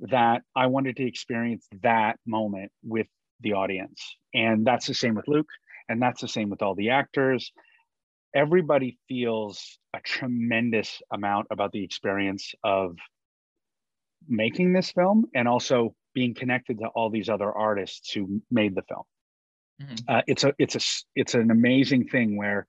that 0.00 0.42
I 0.56 0.66
wanted 0.66 0.96
to 0.96 1.06
experience 1.06 1.66
that 1.82 2.18
moment 2.26 2.72
with 2.82 3.06
the 3.40 3.54
audience. 3.54 4.02
And 4.34 4.66
that's 4.66 4.86
the 4.86 4.94
same 4.94 5.14
with 5.14 5.28
Luc, 5.28 5.46
and 5.88 6.00
that's 6.00 6.20
the 6.20 6.28
same 6.28 6.50
with 6.50 6.62
all 6.62 6.74
the 6.74 6.90
actors. 6.90 7.52
Everybody 8.34 8.98
feels 9.08 9.78
a 9.94 10.00
tremendous 10.00 11.02
amount 11.12 11.48
about 11.50 11.72
the 11.72 11.82
experience 11.82 12.54
of 12.62 12.96
making 14.28 14.72
this 14.72 14.92
film 14.92 15.26
and 15.34 15.48
also 15.48 15.94
being 16.14 16.34
connected 16.34 16.78
to 16.78 16.86
all 16.88 17.10
these 17.10 17.28
other 17.28 17.50
artists 17.50 18.12
who 18.12 18.42
made 18.50 18.74
the 18.74 18.82
film. 18.82 19.02
Mm-hmm. 19.82 19.94
Uh, 20.08 20.22
it's 20.26 20.44
a 20.44 20.54
it's 20.58 20.76
a 20.76 20.80
it's 21.14 21.34
an 21.34 21.50
amazing 21.50 22.08
thing 22.08 22.36
where 22.36 22.66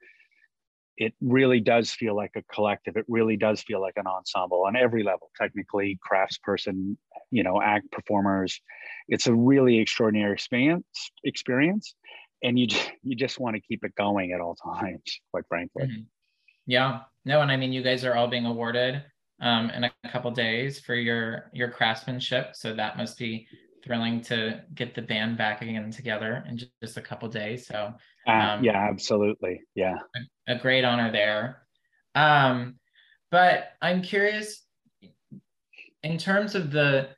it 0.98 1.14
really 1.22 1.60
does 1.60 1.92
feel 1.92 2.16
like 2.16 2.32
a 2.36 2.44
collective. 2.44 2.98
It 2.98 3.06
really 3.08 3.38
does 3.38 3.62
feel 3.62 3.82
like 3.82 3.96
an 3.98 4.08
ensemble 4.08 4.64
on 4.66 4.76
every 4.76 5.04
level, 5.04 5.32
technically, 5.40 6.00
craftsperson, 6.10 6.98
you 7.32 7.44
know, 7.44 7.62
act 7.62 7.92
performers. 7.92 8.60
It's 9.08 9.28
a 9.28 9.34
really 9.34 9.80
extraordinary 9.80 10.34
experience 10.34 11.12
experience. 11.24 11.96
And 12.44 12.58
you 12.58 12.68
just, 12.68 12.92
you 13.04 13.16
just 13.16 13.40
want 13.40 13.56
to 13.56 13.62
keep 13.62 13.84
it 13.84 13.94
going 13.96 14.32
at 14.32 14.42
all 14.42 14.56
times, 14.56 15.04
quite 15.32 15.44
frankly. 15.48 15.84
Mm-hmm. 15.84 16.02
Yeah. 16.66 17.02
No, 17.24 17.42
and 17.42 17.52
I 17.52 17.58
mean 17.58 17.72
you 17.72 17.84
guys 17.84 18.04
are 18.04 18.16
all 18.16 18.28
being 18.28 18.46
awarded 18.46 19.04
um, 19.42 19.70
in 19.72 19.84
a 19.84 19.92
couple 20.12 20.32
days 20.32 20.80
for 20.80 20.96
your 20.96 21.50
your 21.54 21.70
craftsmanship. 21.70 22.56
So 22.56 22.74
that 22.74 22.98
must 22.98 23.18
be 23.18 23.48
thrilling 23.84 24.22
to 24.22 24.62
get 24.74 24.96
the 24.96 25.02
band 25.02 25.38
back 25.38 25.62
again 25.62 25.92
together 25.92 26.44
in 26.48 26.58
just, 26.58 26.72
just 26.82 26.98
a 26.98 27.02
couple 27.02 27.28
days. 27.30 27.68
So 27.68 27.94
uh, 28.28 28.32
um, 28.32 28.64
yeah, 28.64 28.88
absolutely. 28.90 29.62
Yeah. 29.76 29.98
A, 30.48 30.56
a 30.56 30.60
great 30.60 30.84
honor 30.84 31.12
there. 31.12 31.64
Um, 32.16 32.76
but 33.30 33.70
I'm 33.82 34.02
curious 34.02 34.64
in 36.04 36.18
terms 36.18 36.56
of 36.56 36.72
the 36.72 37.10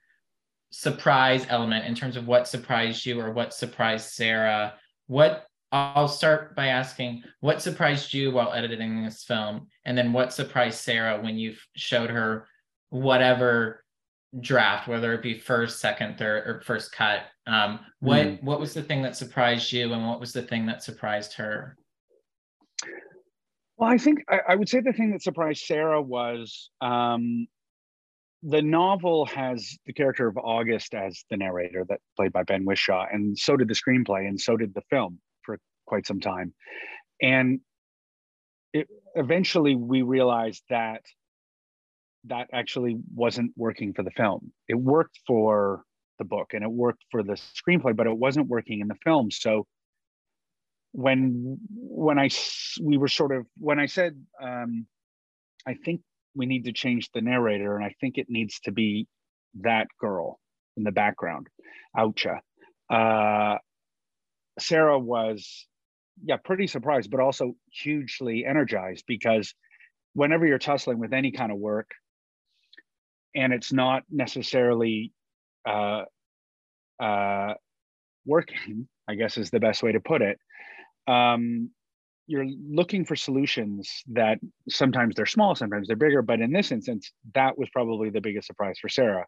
surprise 0.72 1.46
element, 1.50 1.86
in 1.86 1.96
terms 1.96 2.18
of 2.18 2.28
what 2.28 2.48
surprised 2.48 3.06
you 3.06 3.20
or 3.20 3.32
what 3.32 3.54
surprised 3.54 4.10
Sarah, 4.12 4.74
what 5.08 5.46
I'll 5.72 6.08
start 6.08 6.56
by 6.56 6.68
asking 6.68 7.24
what 7.40 7.62
surprised 7.62 8.14
you 8.14 8.32
while 8.32 8.54
editing 8.54 9.04
this 9.04 9.24
film, 9.24 9.68
and 9.86 9.98
then 9.98 10.14
what 10.14 10.32
surprised 10.32 10.80
Sarah 10.80 11.20
when 11.22 11.38
you 11.38 11.56
showed 11.76 12.12
her 12.12 12.48
whatever 12.90 13.83
draft, 14.40 14.88
whether 14.88 15.14
it 15.14 15.22
be 15.22 15.38
first, 15.38 15.80
second, 15.80 16.18
third, 16.18 16.48
or 16.48 16.62
first 16.62 16.92
cut. 16.92 17.22
Um, 17.46 17.80
what 18.00 18.26
mm. 18.26 18.44
what 18.44 18.60
was 18.60 18.74
the 18.74 18.84
thing 18.84 19.02
that 19.04 19.16
surprised 19.16 19.72
you, 19.72 19.94
and 19.94 20.08
what 20.08 20.20
was 20.20 20.34
the 20.34 20.42
thing 20.44 20.66
that 20.68 20.84
surprised 20.84 21.34
her? 21.34 21.78
Well, 23.78 23.90
I 23.90 23.98
think 23.98 24.24
I, 24.30 24.40
I 24.50 24.56
would 24.56 24.70
say 24.70 24.80
the 24.82 24.94
thing 24.94 25.12
that 25.12 25.22
surprised 25.22 25.66
Sarah 25.66 26.02
was 26.02 26.70
um, 26.82 27.48
the 28.42 28.62
novel 28.62 29.26
has 29.28 29.78
the 29.86 29.94
character 29.94 30.28
of 30.28 30.38
August 30.38 30.94
as 30.94 31.24
the 31.30 31.38
narrator, 31.38 31.86
that 31.90 32.00
played 32.16 32.34
by 32.34 32.44
Ben 32.44 32.66
Whishaw, 32.66 33.06
and 33.12 33.38
so 33.38 33.56
did 33.56 33.68
the 33.68 33.76
screenplay, 33.76 34.28
and 34.28 34.40
so 34.40 34.58
did 34.58 34.74
the 34.74 34.84
film 34.90 35.20
for 35.44 35.58
quite 35.86 36.06
some 36.06 36.20
time. 36.20 36.54
And 37.22 37.62
it, 38.74 38.88
eventually, 39.16 39.76
we 39.76 40.02
realized 40.02 40.64
that 40.70 41.02
that 42.26 42.48
actually 42.54 42.98
wasn't 43.14 43.52
working 43.56 43.94
for 43.94 44.04
the 44.04 44.12
film. 44.12 44.52
It 44.68 44.76
worked 44.76 45.20
for 45.28 45.84
the 46.20 46.26
book 46.26 46.54
and 46.54 46.64
it 46.64 46.72
worked 46.72 47.04
for 47.12 47.24
the 47.24 47.34
screenplay, 47.34 47.96
but 47.96 48.08
it 48.08 48.18
wasn't 48.18 48.48
working 48.48 48.80
in 48.80 48.88
the 48.88 48.96
film. 49.04 49.32
So 49.32 49.66
when 50.94 51.58
when 51.72 52.20
I 52.20 52.30
we 52.82 52.98
were 52.98 53.08
sort 53.08 53.36
of 53.36 53.46
when 53.58 53.80
I 53.80 53.88
said 53.88 54.16
um, 54.42 54.86
I 55.68 55.74
think 55.74 56.02
we 56.36 56.46
need 56.46 56.66
to 56.66 56.72
change 56.72 57.10
the 57.14 57.22
narrator, 57.22 57.76
and 57.76 57.86
I 57.86 57.96
think 58.00 58.18
it 58.18 58.28
needs 58.30 58.60
to 58.62 58.72
be 58.72 59.08
that 59.62 59.88
girl 60.00 60.40
in 60.78 60.84
the 60.84 60.92
background, 60.92 61.48
Autje. 61.96 62.40
Uh, 62.90 63.58
Sarah 64.60 65.00
was 65.00 65.68
yeah 66.24 66.38
pretty 66.38 66.68
surprised, 66.68 67.10
but 67.12 67.20
also 67.20 67.54
hugely 67.72 68.46
energized 68.46 69.06
because 69.08 69.54
whenever 70.14 70.46
you're 70.46 70.60
tussling 70.60 71.00
with 71.00 71.14
any 71.14 71.32
kind 71.32 71.52
of 71.52 71.58
work 71.58 71.90
and 73.36 73.54
it's 73.54 73.74
not 73.74 74.04
necessarily 74.10 75.12
uh, 75.68 76.04
uh, 77.00 77.54
working, 78.26 78.88
I 79.08 79.16
guess 79.16 79.38
is 79.38 79.50
the 79.50 79.60
best 79.60 79.84
way 79.84 79.92
to 79.92 80.00
put 80.00 80.22
it. 80.22 80.38
Um, 81.08 81.72
you're 82.28 82.48
looking 82.70 83.04
for 83.04 83.16
solutions 83.16 84.04
that 84.14 84.40
sometimes 84.70 85.16
they're 85.16 85.26
small, 85.26 85.56
sometimes 85.56 85.88
they're 85.88 85.98
bigger. 85.98 86.22
But 86.22 86.40
in 86.40 86.54
this 86.54 86.72
instance, 86.72 87.12
that 87.36 87.58
was 87.58 87.70
probably 87.70 88.10
the 88.10 88.22
biggest 88.22 88.48
surprise 88.48 88.78
for 88.80 88.90
Sarah 88.90 89.26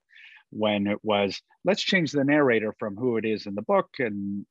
when 0.51 0.87
it 0.87 0.99
was 1.03 1.41
let's 1.65 1.81
change 1.81 2.11
the 2.11 2.23
narrator 2.23 2.73
from 2.79 2.95
who 2.95 3.17
it 3.17 3.25
is 3.25 3.45
in 3.45 3.55
the 3.55 3.61
book 3.63 3.89
and 3.99 4.45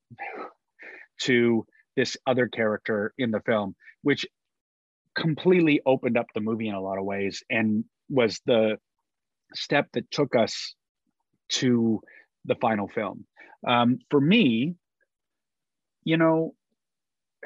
to 1.20 1.64
this 1.96 2.16
other 2.26 2.48
character 2.48 3.14
in 3.16 3.30
the 3.30 3.40
film, 3.40 3.74
which 4.02 4.26
completely 5.14 5.80
opened 5.86 6.18
up 6.18 6.26
the 6.34 6.40
movie 6.40 6.68
in 6.68 6.74
a 6.74 6.80
lot 6.80 6.98
of 6.98 7.04
ways 7.04 7.42
and 7.48 7.84
was 8.10 8.40
the 8.46 8.76
step 9.54 9.88
that 9.92 10.10
took 10.10 10.34
us 10.34 10.74
to 11.48 12.00
the 12.44 12.54
final 12.56 12.88
film. 12.88 13.24
Um, 13.66 13.98
for 14.10 14.20
me, 14.20 14.74
you 16.04 16.16
know, 16.16 16.54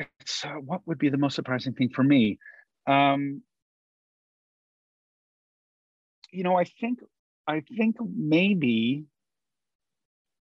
uh, 0.00 0.48
what 0.64 0.80
would 0.86 0.98
be 0.98 1.08
the 1.08 1.16
most 1.16 1.34
surprising 1.34 1.74
thing 1.74 1.90
for 1.90 2.02
me? 2.02 2.38
Um, 2.86 3.42
you 6.32 6.42
know, 6.42 6.56
I 6.56 6.64
think 6.64 7.00
I 7.46 7.62
think 7.76 7.96
maybe 8.00 9.04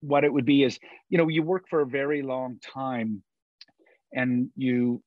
what 0.02 0.24
it 0.24 0.32
would 0.32 0.46
be 0.46 0.64
is, 0.64 0.80
you 1.10 1.18
know, 1.18 1.28
you 1.28 1.44
work 1.44 1.66
for 1.70 1.82
a 1.82 1.86
very 1.86 2.22
long 2.22 2.60
time, 2.60 3.24
and 4.14 4.50
you 4.56 5.04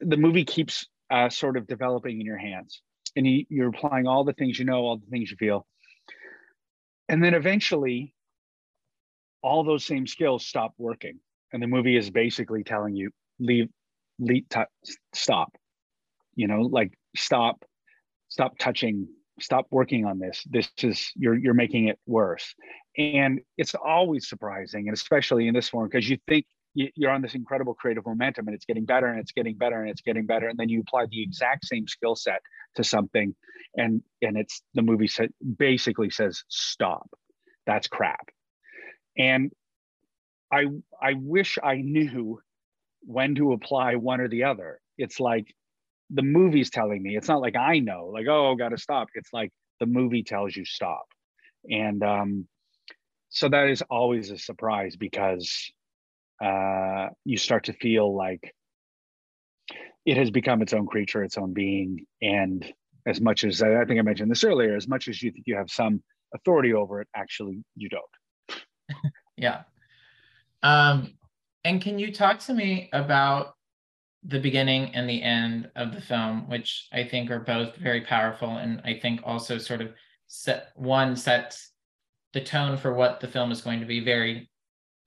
the 0.00 0.16
movie 0.16 0.44
keeps 0.44 0.86
uh, 1.10 1.28
sort 1.28 1.56
of 1.56 1.66
developing 1.66 2.20
in 2.20 2.26
your 2.26 2.38
hands 2.38 2.82
and 3.16 3.26
you, 3.26 3.44
you're 3.48 3.68
applying 3.68 4.06
all 4.06 4.24
the 4.24 4.32
things 4.32 4.58
you 4.58 4.64
know, 4.64 4.80
all 4.80 4.96
the 4.96 5.10
things 5.10 5.30
you 5.30 5.36
feel. 5.36 5.66
And 7.08 7.22
then 7.22 7.34
eventually, 7.34 8.14
all 9.42 9.62
those 9.62 9.84
same 9.84 10.06
skills 10.06 10.46
stop 10.46 10.72
working. 10.78 11.20
And 11.52 11.62
the 11.62 11.66
movie 11.66 11.96
is 11.96 12.10
basically 12.10 12.64
telling 12.64 12.96
you, 12.96 13.10
leave, 13.38 13.68
leave, 14.18 14.48
t- 14.48 14.60
stop, 15.14 15.52
you 16.34 16.46
know, 16.46 16.62
like 16.62 16.92
stop, 17.14 17.64
stop 18.28 18.58
touching 18.58 19.08
stop 19.40 19.66
working 19.70 20.04
on 20.04 20.18
this 20.18 20.44
this 20.48 20.68
is 20.78 21.10
you're 21.16 21.34
you're 21.34 21.54
making 21.54 21.88
it 21.88 21.98
worse 22.06 22.54
and 22.96 23.40
it's 23.58 23.74
always 23.74 24.28
surprising 24.28 24.86
and 24.86 24.96
especially 24.96 25.48
in 25.48 25.54
this 25.54 25.68
form 25.68 25.88
because 25.88 26.08
you 26.08 26.16
think 26.28 26.46
you're 26.74 27.10
on 27.10 27.22
this 27.22 27.34
incredible 27.34 27.74
creative 27.74 28.04
momentum 28.04 28.48
and 28.48 28.54
it's 28.54 28.64
getting 28.64 28.84
better 28.84 29.06
and 29.06 29.20
it's 29.20 29.32
getting 29.32 29.56
better 29.56 29.80
and 29.80 29.90
it's 29.90 30.02
getting 30.02 30.26
better 30.26 30.48
and 30.48 30.58
then 30.58 30.68
you 30.68 30.80
apply 30.80 31.06
the 31.06 31.22
exact 31.22 31.64
same 31.64 31.86
skill 31.86 32.16
set 32.16 32.40
to 32.74 32.84
something 32.84 33.34
and 33.76 34.02
and 34.22 34.36
it's 34.36 34.62
the 34.74 34.82
movie 34.82 35.06
sa- 35.06 35.24
basically 35.58 36.10
says 36.10 36.42
stop. 36.48 37.08
That's 37.66 37.88
crap. 37.88 38.28
And 39.16 39.52
i 40.52 40.66
i 41.00 41.14
wish 41.14 41.58
i 41.62 41.76
knew 41.76 42.40
when 43.02 43.34
to 43.34 43.52
apply 43.52 43.94
one 43.96 44.20
or 44.20 44.28
the 44.28 44.44
other. 44.44 44.80
It's 44.98 45.20
like 45.20 45.46
the 46.10 46.22
movie's 46.22 46.70
telling 46.70 47.02
me. 47.02 47.16
It's 47.16 47.28
not 47.28 47.40
like 47.40 47.56
i 47.56 47.78
know 47.78 48.10
like 48.12 48.26
oh 48.28 48.54
gotta 48.56 48.78
stop. 48.78 49.08
It's 49.14 49.32
like 49.32 49.50
the 49.80 49.86
movie 49.86 50.24
tells 50.24 50.56
you 50.56 50.64
stop. 50.64 51.06
And 51.70 52.02
um 52.02 52.48
so 53.30 53.48
that 53.48 53.68
is 53.68 53.82
always 53.90 54.30
a 54.30 54.38
surprise 54.38 54.96
because 54.96 55.72
uh 56.42 57.08
you 57.24 57.36
start 57.36 57.64
to 57.64 57.72
feel 57.74 58.14
like 58.14 58.54
it 60.06 60.16
has 60.16 60.30
become 60.30 60.62
its 60.62 60.72
own 60.72 60.86
creature 60.86 61.22
its 61.22 61.38
own 61.38 61.52
being. 61.52 62.06
And 62.22 62.64
as 63.06 63.20
much 63.20 63.44
as 63.44 63.62
i 63.62 63.84
think 63.84 63.98
i 63.98 64.02
mentioned 64.02 64.30
this 64.30 64.44
earlier 64.44 64.76
as 64.76 64.88
much 64.88 65.08
as 65.08 65.22
you 65.22 65.30
think 65.30 65.44
you 65.46 65.56
have 65.56 65.70
some 65.70 66.02
authority 66.34 66.72
over 66.72 67.00
it 67.00 67.08
actually 67.14 67.62
you 67.76 67.88
don't. 67.88 68.58
Yeah. 69.36 69.62
Um 70.62 71.14
and 71.64 71.80
can 71.80 71.98
you 71.98 72.12
talk 72.12 72.38
to 72.40 72.54
me 72.54 72.88
about 72.92 73.54
the 74.24 74.40
beginning 74.40 74.94
and 74.94 75.08
the 75.08 75.22
end 75.22 75.70
of 75.76 75.92
the 75.92 76.00
film, 76.00 76.48
which 76.48 76.88
I 76.92 77.04
think 77.04 77.30
are 77.30 77.40
both 77.40 77.76
very 77.76 78.00
powerful, 78.00 78.56
and 78.56 78.80
I 78.84 78.98
think 79.00 79.20
also 79.24 79.58
sort 79.58 79.82
of 79.82 79.92
set 80.26 80.72
one 80.76 81.14
sets 81.14 81.72
the 82.32 82.40
tone 82.40 82.76
for 82.76 82.94
what 82.94 83.20
the 83.20 83.28
film 83.28 83.52
is 83.52 83.60
going 83.60 83.80
to 83.80 83.86
be 83.86 84.00
very, 84.00 84.50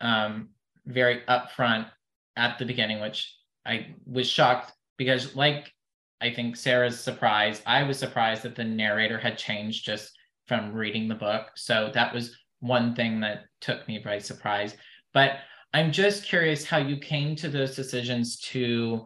um, 0.01 0.49
very 0.87 1.21
upfront 1.27 1.87
at 2.35 2.57
the 2.57 2.65
beginning, 2.65 2.99
which 2.99 3.35
I 3.65 3.95
was 4.05 4.29
shocked 4.29 4.73
because, 4.97 5.35
like 5.35 5.71
I 6.21 6.33
think 6.33 6.55
Sarah's 6.55 6.99
surprised, 6.99 7.61
I 7.65 7.83
was 7.83 7.99
surprised 7.99 8.43
that 8.43 8.55
the 8.55 8.63
narrator 8.63 9.19
had 9.19 9.37
changed 9.37 9.85
just 9.85 10.11
from 10.47 10.73
reading 10.73 11.07
the 11.07 11.15
book. 11.15 11.51
So 11.55 11.91
that 11.93 12.13
was 12.13 12.35
one 12.59 12.95
thing 12.95 13.19
that 13.19 13.43
took 13.61 13.87
me 13.87 13.99
by 13.99 14.17
surprise. 14.19 14.75
But 15.13 15.39
I'm 15.73 15.91
just 15.91 16.23
curious 16.23 16.65
how 16.65 16.77
you 16.77 16.97
came 16.97 17.35
to 17.37 17.49
those 17.49 17.75
decisions 17.75 18.39
to 18.39 19.05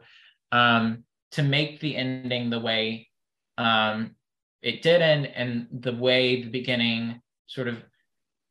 um, 0.52 1.04
to 1.32 1.44
make 1.44 1.80
the 1.80 1.96
ending 1.96 2.50
the 2.50 2.60
way 2.60 3.10
um, 3.58 4.16
it 4.62 4.82
did 4.82 5.02
and 5.02 5.26
and 5.28 5.68
the 5.72 5.96
way 5.96 6.44
the 6.44 6.50
beginning 6.50 7.22
sort 7.48 7.68
of 7.68 7.84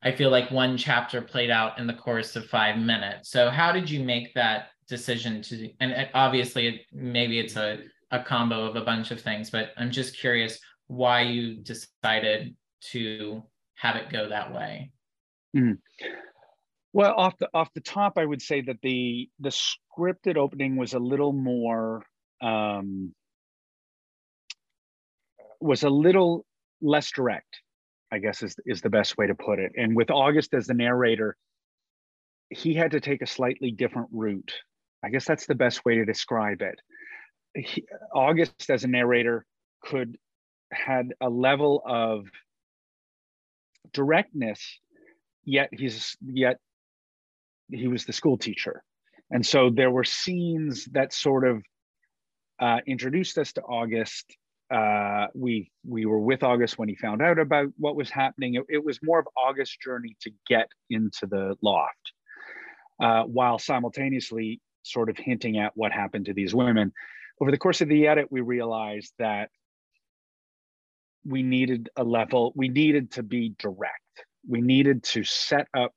I 0.02 0.12
feel 0.12 0.30
like 0.30 0.50
one 0.50 0.76
chapter 0.76 1.20
played 1.20 1.50
out 1.50 1.78
in 1.78 1.86
the 1.86 1.94
course 1.94 2.34
of 2.36 2.46
five 2.46 2.78
minutes. 2.78 3.30
So 3.30 3.50
how 3.50 3.70
did 3.70 3.90
you 3.90 4.02
make 4.02 4.32
that 4.34 4.68
decision 4.88 5.42
to? 5.42 5.70
And 5.80 6.08
obviously, 6.14 6.86
maybe 6.92 7.38
it's 7.38 7.56
a 7.56 7.80
a 8.10 8.22
combo 8.22 8.64
of 8.64 8.76
a 8.76 8.80
bunch 8.80 9.10
of 9.10 9.20
things, 9.20 9.50
but 9.50 9.70
I'm 9.76 9.90
just 9.90 10.18
curious 10.18 10.58
why 10.88 11.22
you 11.22 11.56
decided 11.56 12.56
to 12.80 13.42
have 13.76 13.96
it 13.96 14.10
go 14.10 14.28
that 14.28 14.52
way. 14.52 14.90
Mm. 15.56 15.78
Well, 16.92 17.14
off 17.16 17.38
the 17.38 17.48
off 17.54 17.72
the 17.74 17.80
top, 17.80 18.18
I 18.18 18.24
would 18.24 18.42
say 18.42 18.62
that 18.62 18.80
the 18.82 19.28
the 19.38 19.50
scripted 19.50 20.36
opening 20.36 20.76
was 20.76 20.94
a 20.94 20.98
little 20.98 21.32
more 21.32 22.04
um, 22.40 23.14
was 25.60 25.84
a 25.84 25.90
little 25.90 26.44
less 26.80 27.10
direct. 27.12 27.60
I 28.12 28.18
guess 28.18 28.42
is 28.42 28.56
is 28.66 28.80
the 28.80 28.90
best 28.90 29.16
way 29.16 29.26
to 29.26 29.34
put 29.34 29.58
it. 29.58 29.72
And 29.76 29.94
with 29.94 30.10
August 30.10 30.54
as 30.54 30.66
the 30.66 30.74
narrator, 30.74 31.36
he 32.48 32.74
had 32.74 32.92
to 32.92 33.00
take 33.00 33.22
a 33.22 33.26
slightly 33.26 33.70
different 33.70 34.08
route. 34.12 34.52
I 35.04 35.10
guess 35.10 35.24
that's 35.24 35.46
the 35.46 35.54
best 35.54 35.84
way 35.84 35.96
to 35.96 36.04
describe 36.04 36.62
it. 36.62 36.78
He, 37.54 37.84
August 38.14 38.70
as 38.70 38.84
a 38.84 38.88
narrator 38.88 39.46
could 39.82 40.16
had 40.72 41.14
a 41.20 41.28
level 41.28 41.82
of 41.84 42.26
directness 43.92 44.78
yet 45.44 45.68
he's 45.72 46.16
yet 46.24 46.58
he 47.70 47.88
was 47.88 48.04
the 48.04 48.12
school 48.12 48.36
teacher. 48.36 48.82
And 49.30 49.44
so 49.46 49.70
there 49.70 49.90
were 49.90 50.04
scenes 50.04 50.86
that 50.92 51.12
sort 51.12 51.46
of 51.46 51.62
uh, 52.58 52.78
introduced 52.86 53.38
us 53.38 53.52
to 53.54 53.62
August. 53.62 54.36
Uh, 54.70 55.26
we 55.34 55.70
we 55.84 56.06
were 56.06 56.20
with 56.20 56.42
August 56.42 56.78
when 56.78 56.88
he 56.88 56.94
found 56.94 57.20
out 57.22 57.38
about 57.38 57.68
what 57.76 57.96
was 57.96 58.08
happening. 58.08 58.54
It, 58.54 58.64
it 58.68 58.84
was 58.84 59.00
more 59.02 59.18
of 59.18 59.26
August's 59.36 59.76
journey 59.82 60.16
to 60.20 60.30
get 60.46 60.68
into 60.90 61.26
the 61.26 61.56
loft, 61.60 62.12
uh, 63.02 63.24
while 63.24 63.58
simultaneously 63.58 64.60
sort 64.82 65.10
of 65.10 65.16
hinting 65.16 65.58
at 65.58 65.72
what 65.74 65.92
happened 65.92 66.26
to 66.26 66.34
these 66.34 66.54
women. 66.54 66.92
Over 67.40 67.50
the 67.50 67.58
course 67.58 67.80
of 67.80 67.88
the 67.88 68.06
edit, 68.06 68.28
we 68.30 68.42
realized 68.42 69.12
that 69.18 69.50
we 71.24 71.42
needed 71.42 71.90
a 71.96 72.04
level. 72.04 72.52
We 72.54 72.68
needed 72.68 73.12
to 73.12 73.22
be 73.22 73.54
direct. 73.58 74.24
We 74.48 74.60
needed 74.60 75.02
to 75.04 75.24
set 75.24 75.66
up 75.74 75.94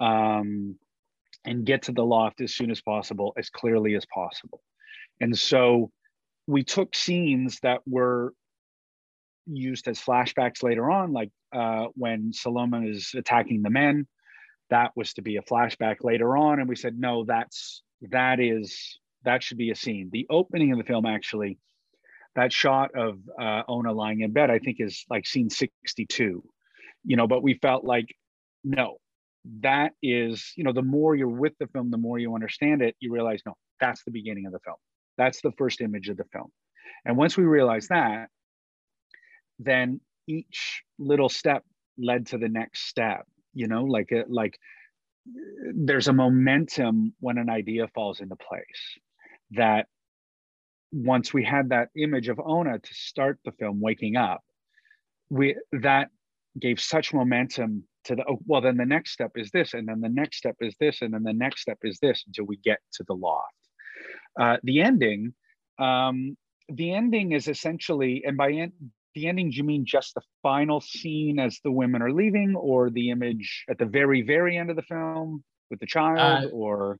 um, 0.00 0.76
and 1.44 1.64
get 1.64 1.82
to 1.82 1.92
the 1.92 2.04
loft 2.04 2.40
as 2.40 2.54
soon 2.54 2.70
as 2.70 2.80
possible, 2.80 3.34
as 3.36 3.50
clearly 3.50 3.94
as 3.94 4.06
possible. 4.06 4.62
And 5.20 5.36
so 5.36 5.90
we 6.48 6.64
took 6.64 6.96
scenes 6.96 7.60
that 7.62 7.82
were 7.86 8.32
used 9.46 9.86
as 9.86 10.00
flashbacks 10.00 10.62
later 10.62 10.90
on, 10.90 11.12
like 11.12 11.30
uh, 11.52 11.86
when 11.94 12.32
Salome 12.32 12.88
is 12.88 13.12
attacking 13.14 13.62
the 13.62 13.70
men. 13.70 14.06
That 14.70 14.92
was 14.96 15.12
to 15.14 15.22
be 15.22 15.36
a 15.36 15.42
flashback 15.42 15.96
later 16.02 16.36
on, 16.36 16.58
and 16.58 16.68
we 16.68 16.76
said 16.76 16.98
no, 16.98 17.24
that's 17.24 17.82
that 18.10 18.40
is 18.40 18.98
that 19.24 19.42
should 19.42 19.58
be 19.58 19.70
a 19.70 19.74
scene. 19.74 20.08
The 20.10 20.26
opening 20.30 20.72
of 20.72 20.78
the 20.78 20.84
film 20.84 21.06
actually, 21.06 21.58
that 22.34 22.52
shot 22.52 22.94
of 22.94 23.18
uh, 23.40 23.62
Ona 23.68 23.92
lying 23.92 24.20
in 24.20 24.32
bed, 24.32 24.50
I 24.50 24.58
think 24.58 24.78
is 24.80 25.04
like 25.08 25.26
scene 25.26 25.50
sixty-two. 25.50 26.42
You 27.04 27.16
know, 27.16 27.26
but 27.26 27.42
we 27.42 27.54
felt 27.54 27.84
like 27.84 28.14
no, 28.64 28.96
that 29.60 29.92
is, 30.02 30.52
you 30.56 30.64
know, 30.64 30.72
the 30.72 30.82
more 30.82 31.14
you're 31.14 31.28
with 31.28 31.52
the 31.60 31.66
film, 31.68 31.90
the 31.90 31.96
more 31.96 32.18
you 32.18 32.34
understand 32.34 32.82
it, 32.82 32.96
you 33.00 33.12
realize, 33.12 33.40
no, 33.46 33.54
that's 33.80 34.02
the 34.04 34.10
beginning 34.10 34.46
of 34.46 34.52
the 34.52 34.60
film. 34.60 34.76
That's 35.18 35.42
the 35.42 35.52
first 35.58 35.80
image 35.80 36.08
of 36.08 36.16
the 36.16 36.24
film. 36.32 36.50
And 37.04 37.16
once 37.16 37.36
we 37.36 37.44
realize 37.44 37.88
that, 37.88 38.28
then 39.58 40.00
each 40.26 40.82
little 40.98 41.28
step 41.28 41.64
led 41.98 42.28
to 42.28 42.38
the 42.38 42.48
next 42.48 42.86
step, 42.86 43.26
you 43.52 43.66
know, 43.66 43.84
like, 43.84 44.12
a, 44.12 44.24
like 44.28 44.58
there's 45.74 46.08
a 46.08 46.12
momentum 46.12 47.14
when 47.20 47.38
an 47.38 47.50
idea 47.50 47.88
falls 47.94 48.20
into 48.20 48.36
place 48.36 48.98
that 49.52 49.86
once 50.92 51.34
we 51.34 51.44
had 51.44 51.70
that 51.70 51.88
image 51.96 52.28
of 52.28 52.40
Ona 52.40 52.78
to 52.78 52.94
start 52.94 53.38
the 53.44 53.52
film 53.52 53.80
waking 53.80 54.16
up, 54.16 54.42
we 55.28 55.56
that 55.72 56.08
gave 56.58 56.80
such 56.80 57.12
momentum 57.12 57.84
to 58.04 58.16
the 58.16 58.24
oh, 58.28 58.38
well 58.46 58.60
then 58.60 58.76
the 58.76 58.86
next 58.86 59.12
step 59.12 59.32
is 59.36 59.50
this 59.50 59.74
and 59.74 59.86
then 59.86 60.00
the 60.00 60.08
next 60.08 60.38
step 60.38 60.56
is 60.60 60.74
this 60.80 61.02
and 61.02 61.12
then 61.12 61.22
the 61.22 61.32
next 61.32 61.60
step 61.60 61.78
is 61.82 61.98
this 62.00 62.24
until 62.26 62.46
we 62.46 62.56
get 62.56 62.78
to 62.92 63.04
the 63.06 63.14
loft 63.14 63.67
uh, 64.40 64.56
the 64.62 64.80
ending 64.80 65.32
um, 65.78 66.36
the 66.68 66.92
ending 66.94 67.32
is 67.32 67.48
essentially 67.48 68.22
and 68.26 68.36
by 68.36 68.50
en- 68.50 68.72
the 69.14 69.26
ending 69.26 69.50
do 69.50 69.56
you 69.56 69.64
mean 69.64 69.84
just 69.84 70.14
the 70.14 70.20
final 70.42 70.80
scene 70.80 71.38
as 71.38 71.58
the 71.64 71.72
women 71.72 72.02
are 72.02 72.12
leaving 72.12 72.54
or 72.56 72.90
the 72.90 73.10
image 73.10 73.64
at 73.68 73.78
the 73.78 73.86
very 73.86 74.22
very 74.22 74.56
end 74.56 74.70
of 74.70 74.76
the 74.76 74.82
film 74.82 75.42
with 75.70 75.80
the 75.80 75.86
child 75.86 76.44
uh, 76.44 76.48
or? 76.48 76.98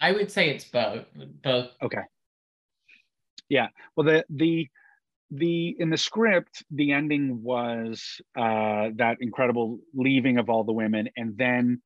I 0.00 0.12
would 0.12 0.30
say 0.30 0.50
it's 0.50 0.64
both 0.64 1.04
both. 1.42 1.70
Okay. 1.82 2.02
Yeah. 3.48 3.68
Well 3.96 4.06
the 4.06 4.24
the 4.30 4.68
the 5.30 5.76
in 5.78 5.90
the 5.90 5.96
script 5.96 6.64
the 6.70 6.92
ending 6.92 7.42
was 7.42 8.20
uh, 8.36 8.88
that 8.96 9.18
incredible 9.20 9.78
leaving 9.94 10.38
of 10.38 10.48
all 10.50 10.64
the 10.64 10.72
women 10.72 11.08
and 11.16 11.36
then 11.36 11.82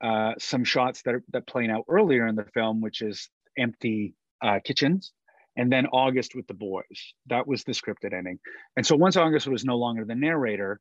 uh, 0.00 0.32
some 0.38 0.64
shots 0.64 1.02
that 1.02 1.14
are, 1.14 1.24
that 1.32 1.46
playing 1.46 1.70
out 1.70 1.84
earlier 1.88 2.26
in 2.26 2.34
the 2.34 2.46
film 2.54 2.80
which 2.80 3.02
is 3.02 3.28
empty 3.58 4.14
uh, 4.42 4.58
kitchens 4.64 5.12
and 5.56 5.70
then 5.70 5.86
august 5.86 6.34
with 6.34 6.46
the 6.46 6.54
boys. 6.54 7.14
That 7.26 7.46
was 7.46 7.64
the 7.64 7.72
scripted 7.72 8.12
ending. 8.12 8.38
And 8.76 8.86
so 8.86 8.96
once 8.96 9.16
august 9.16 9.46
was 9.46 9.64
no 9.64 9.76
longer 9.76 10.04
the 10.04 10.14
narrator 10.14 10.80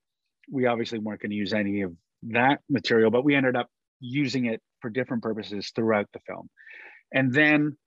we 0.51 0.65
obviously 0.65 0.99
weren't 0.99 1.21
going 1.21 1.29
to 1.29 1.35
use 1.35 1.53
any 1.53 1.81
of 1.81 1.93
that 2.23 2.59
material 2.69 3.11
but 3.11 3.23
we 3.23 3.35
ended 3.35 3.55
up 3.55 3.67
using 3.99 4.45
it 4.45 4.61
for 4.81 4.89
different 4.89 5.23
purposes 5.23 5.71
throughout 5.75 6.07
the 6.13 6.19
film. 6.27 6.49
And 7.13 7.33
then 7.33 7.77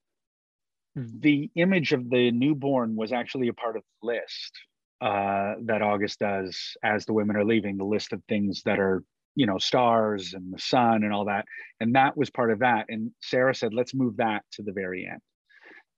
the 0.95 1.51
image 1.57 1.93
of 1.93 2.09
the 2.09 2.31
newborn 2.31 2.97
was 2.97 3.13
actually 3.13 3.49
a 3.49 3.53
part 3.53 3.77
of 3.77 3.83
the 4.01 4.07
list 4.07 4.53
uh, 5.01 5.55
that 5.65 5.83
August 5.83 6.21
does 6.21 6.77
as 6.83 7.05
the 7.05 7.13
women 7.13 7.37
are 7.37 7.45
leaving, 7.45 7.77
the 7.77 7.85
list 7.85 8.13
of 8.13 8.23
things 8.29 8.63
that 8.65 8.79
are, 8.79 9.03
you 9.35 9.47
know, 9.47 9.59
stars 9.59 10.35
and 10.35 10.53
the 10.53 10.59
sun 10.59 11.03
and 11.03 11.13
all 11.13 11.27
that. 11.27 11.45
And 11.81 11.95
that 11.95 12.17
was 12.17 12.31
part 12.31 12.53
of 12.53 12.61
that. 12.61 12.87
And 12.89 13.11
Sarah 13.21 13.55
said, 13.55 13.75
let's 13.75 13.95
move 13.95 14.17
that 14.19 14.43
to 14.53 14.63
the 14.63 14.73
very 14.73 15.09
end. 15.11 15.21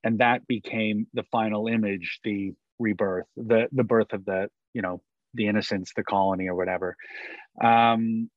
And 0.03 0.19
that 0.19 0.47
became 0.47 1.07
the 1.13 1.23
final 1.31 1.67
image, 1.67 2.19
the 2.23 2.53
rebirth, 2.79 3.25
the 3.35 3.67
the 3.71 3.83
birth 3.83 4.13
of 4.13 4.25
the 4.25 4.47
you 4.73 4.81
know 4.81 5.01
the 5.33 5.47
innocence, 5.47 5.91
the 5.95 6.03
colony, 6.03 6.47
or 6.47 6.55
whatever. 6.55 6.95
Um, 7.63 8.29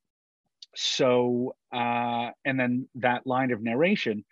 so 0.75 1.55
uh, 1.73 2.31
and 2.45 2.59
then 2.59 2.89
that 2.97 3.27
line 3.27 3.53
of 3.53 3.63
narration, 3.63 4.25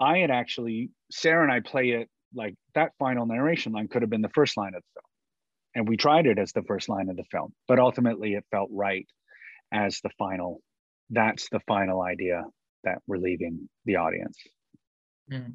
I 0.00 0.18
had 0.18 0.30
actually 0.30 0.90
Sarah 1.10 1.42
and 1.42 1.52
I 1.52 1.60
play 1.60 1.90
it 1.90 2.08
like 2.34 2.54
that 2.74 2.92
final 2.98 3.26
narration 3.26 3.72
line 3.72 3.88
could 3.88 4.02
have 4.02 4.10
been 4.10 4.22
the 4.22 4.28
first 4.28 4.56
line 4.56 4.74
of 4.74 4.82
the 4.82 5.00
film, 5.00 5.10
and 5.74 5.88
we 5.88 5.96
tried 5.96 6.26
it 6.26 6.38
as 6.38 6.52
the 6.52 6.62
first 6.62 6.88
line 6.88 7.08
of 7.08 7.16
the 7.16 7.24
film, 7.30 7.52
but 7.66 7.78
ultimately 7.78 8.34
it 8.34 8.44
felt 8.50 8.68
right 8.72 9.06
as 9.72 10.00
the 10.02 10.10
final. 10.18 10.60
That's 11.10 11.48
the 11.50 11.60
final 11.66 12.02
idea 12.02 12.44
that 12.84 12.98
we're 13.06 13.18
leaving 13.18 13.68
the 13.84 13.96
audience. 13.96 14.36
Mm. 15.30 15.54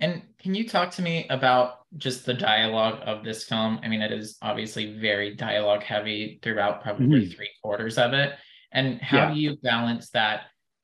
And 0.00 0.22
can 0.38 0.54
you 0.54 0.68
talk 0.68 0.92
to 0.92 1.02
me 1.02 1.26
about 1.28 1.80
just 1.96 2.24
the 2.24 2.34
dialogue 2.34 3.00
of 3.04 3.24
this 3.24 3.44
film? 3.44 3.80
I 3.82 3.88
mean, 3.88 4.00
it 4.00 4.12
is 4.12 4.38
obviously 4.42 4.98
very 4.98 5.34
dialogue 5.34 5.82
heavy 5.82 6.38
throughout 6.42 6.82
probably 6.82 7.06
mm-hmm. 7.06 7.30
three 7.32 7.50
quarters 7.62 7.98
of 7.98 8.12
it. 8.12 8.34
And 8.70 9.00
how 9.00 9.28
yeah. 9.28 9.34
do 9.34 9.40
you 9.40 9.56
balance 9.62 10.10
that 10.10 10.42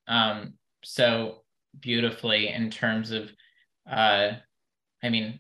um, 0.09 0.55
so 0.83 1.45
beautifully 1.79 2.49
in 2.49 2.71
terms 2.71 3.13
of, 3.13 3.31
uh, 3.89 4.33
I 5.03 5.09
mean, 5.11 5.39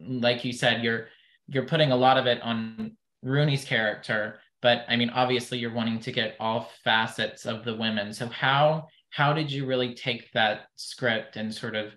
like 0.00 0.44
you 0.44 0.52
said, 0.52 0.82
you're 0.82 1.08
you're 1.48 1.66
putting 1.66 1.92
a 1.92 1.96
lot 1.96 2.18
of 2.18 2.26
it 2.26 2.42
on 2.42 2.96
Rooney's 3.22 3.64
character, 3.64 4.40
but 4.62 4.84
I 4.88 4.96
mean, 4.96 5.10
obviously, 5.10 5.58
you're 5.58 5.74
wanting 5.74 6.00
to 6.00 6.12
get 6.12 6.36
all 6.40 6.70
facets 6.84 7.46
of 7.46 7.64
the 7.64 7.76
women. 7.76 8.12
So 8.12 8.26
how 8.26 8.88
how 9.10 9.32
did 9.32 9.50
you 9.50 9.66
really 9.66 9.94
take 9.94 10.30
that 10.32 10.66
script 10.76 11.36
and 11.36 11.54
sort 11.54 11.74
of 11.74 11.92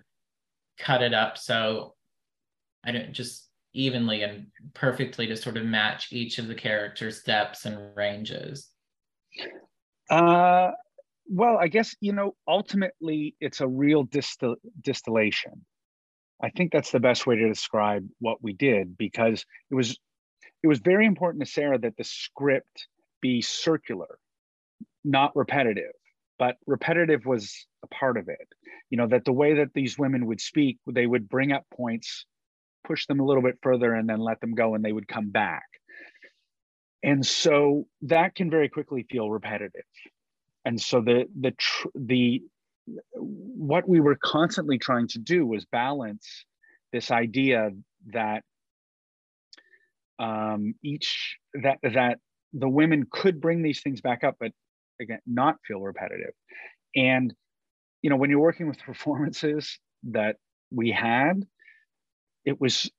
cut 0.78 1.02
it 1.02 1.12
up 1.12 1.36
so 1.36 1.94
I 2.84 2.92
don't 2.92 3.12
just 3.12 3.48
evenly 3.72 4.22
and 4.22 4.46
perfectly 4.74 5.26
to 5.26 5.36
sort 5.36 5.56
of 5.56 5.64
match 5.64 6.12
each 6.12 6.38
of 6.38 6.48
the 6.48 6.54
characters' 6.54 7.22
depths 7.22 7.66
and 7.66 7.94
ranges? 7.94 8.68
Uh, 10.08 10.70
well, 11.28 11.58
I 11.58 11.68
guess 11.68 11.94
you 12.00 12.12
know 12.12 12.34
ultimately 12.46 13.36
it's 13.40 13.60
a 13.60 13.68
real 13.68 14.04
distil- 14.04 14.56
distillation. 14.80 15.64
I 16.42 16.50
think 16.50 16.72
that's 16.72 16.90
the 16.90 17.00
best 17.00 17.26
way 17.26 17.36
to 17.36 17.48
describe 17.48 18.08
what 18.18 18.42
we 18.42 18.54
did 18.54 18.96
because 18.96 19.44
it 19.70 19.74
was 19.74 19.98
it 20.62 20.66
was 20.66 20.80
very 20.80 21.06
important 21.06 21.44
to 21.44 21.50
Sarah 21.50 21.78
that 21.78 21.96
the 21.96 22.04
script 22.04 22.88
be 23.20 23.42
circular, 23.42 24.18
not 25.04 25.34
repetitive 25.34 25.92
but 26.40 26.56
repetitive 26.66 27.26
was 27.26 27.66
a 27.84 27.86
part 27.88 28.16
of 28.16 28.28
it. 28.28 28.48
You 28.88 28.96
know 28.96 29.06
that 29.08 29.26
the 29.26 29.32
way 29.32 29.56
that 29.56 29.74
these 29.74 29.98
women 29.98 30.24
would 30.24 30.40
speak 30.40 30.78
they 30.90 31.06
would 31.06 31.28
bring 31.28 31.52
up 31.52 31.66
points 31.70 32.24
push 32.84 33.06
them 33.06 33.20
a 33.20 33.24
little 33.24 33.42
bit 33.42 33.58
further 33.62 33.94
and 33.94 34.08
then 34.08 34.20
let 34.20 34.40
them 34.40 34.54
go 34.54 34.74
and 34.74 34.84
they 34.84 34.92
would 34.92 35.06
come 35.06 35.30
back. 35.30 35.66
And 37.02 37.24
so 37.24 37.86
that 38.02 38.34
can 38.34 38.50
very 38.50 38.68
quickly 38.68 39.06
feel 39.10 39.30
repetitive. 39.30 39.84
And 40.64 40.80
so 40.80 41.02
the 41.02 41.26
the 41.38 41.54
the 41.94 42.42
what 43.14 43.88
we 43.88 44.00
were 44.00 44.16
constantly 44.16 44.78
trying 44.78 45.08
to 45.08 45.18
do 45.18 45.46
was 45.46 45.64
balance 45.66 46.44
this 46.92 47.10
idea 47.10 47.70
that 48.12 48.44
um, 50.20 50.74
each 50.84 51.36
that 51.62 51.78
that 51.82 52.18
the 52.52 52.68
women 52.68 53.06
could 53.10 53.40
bring 53.40 53.62
these 53.62 53.80
things 53.82 54.00
back 54.00 54.22
up 54.24 54.36
but 54.38 54.52
again 55.00 55.20
not 55.26 55.56
feel 55.66 55.80
repetitive. 55.80 56.34
And 56.94 57.34
you 58.02 58.10
know 58.10 58.16
when 58.16 58.30
you're 58.30 58.40
working 58.40 58.68
with 58.68 58.78
performances 58.84 59.78
that 60.04 60.36
we 60.70 60.90
had 60.90 61.44
it 62.44 62.60
was 62.60 62.90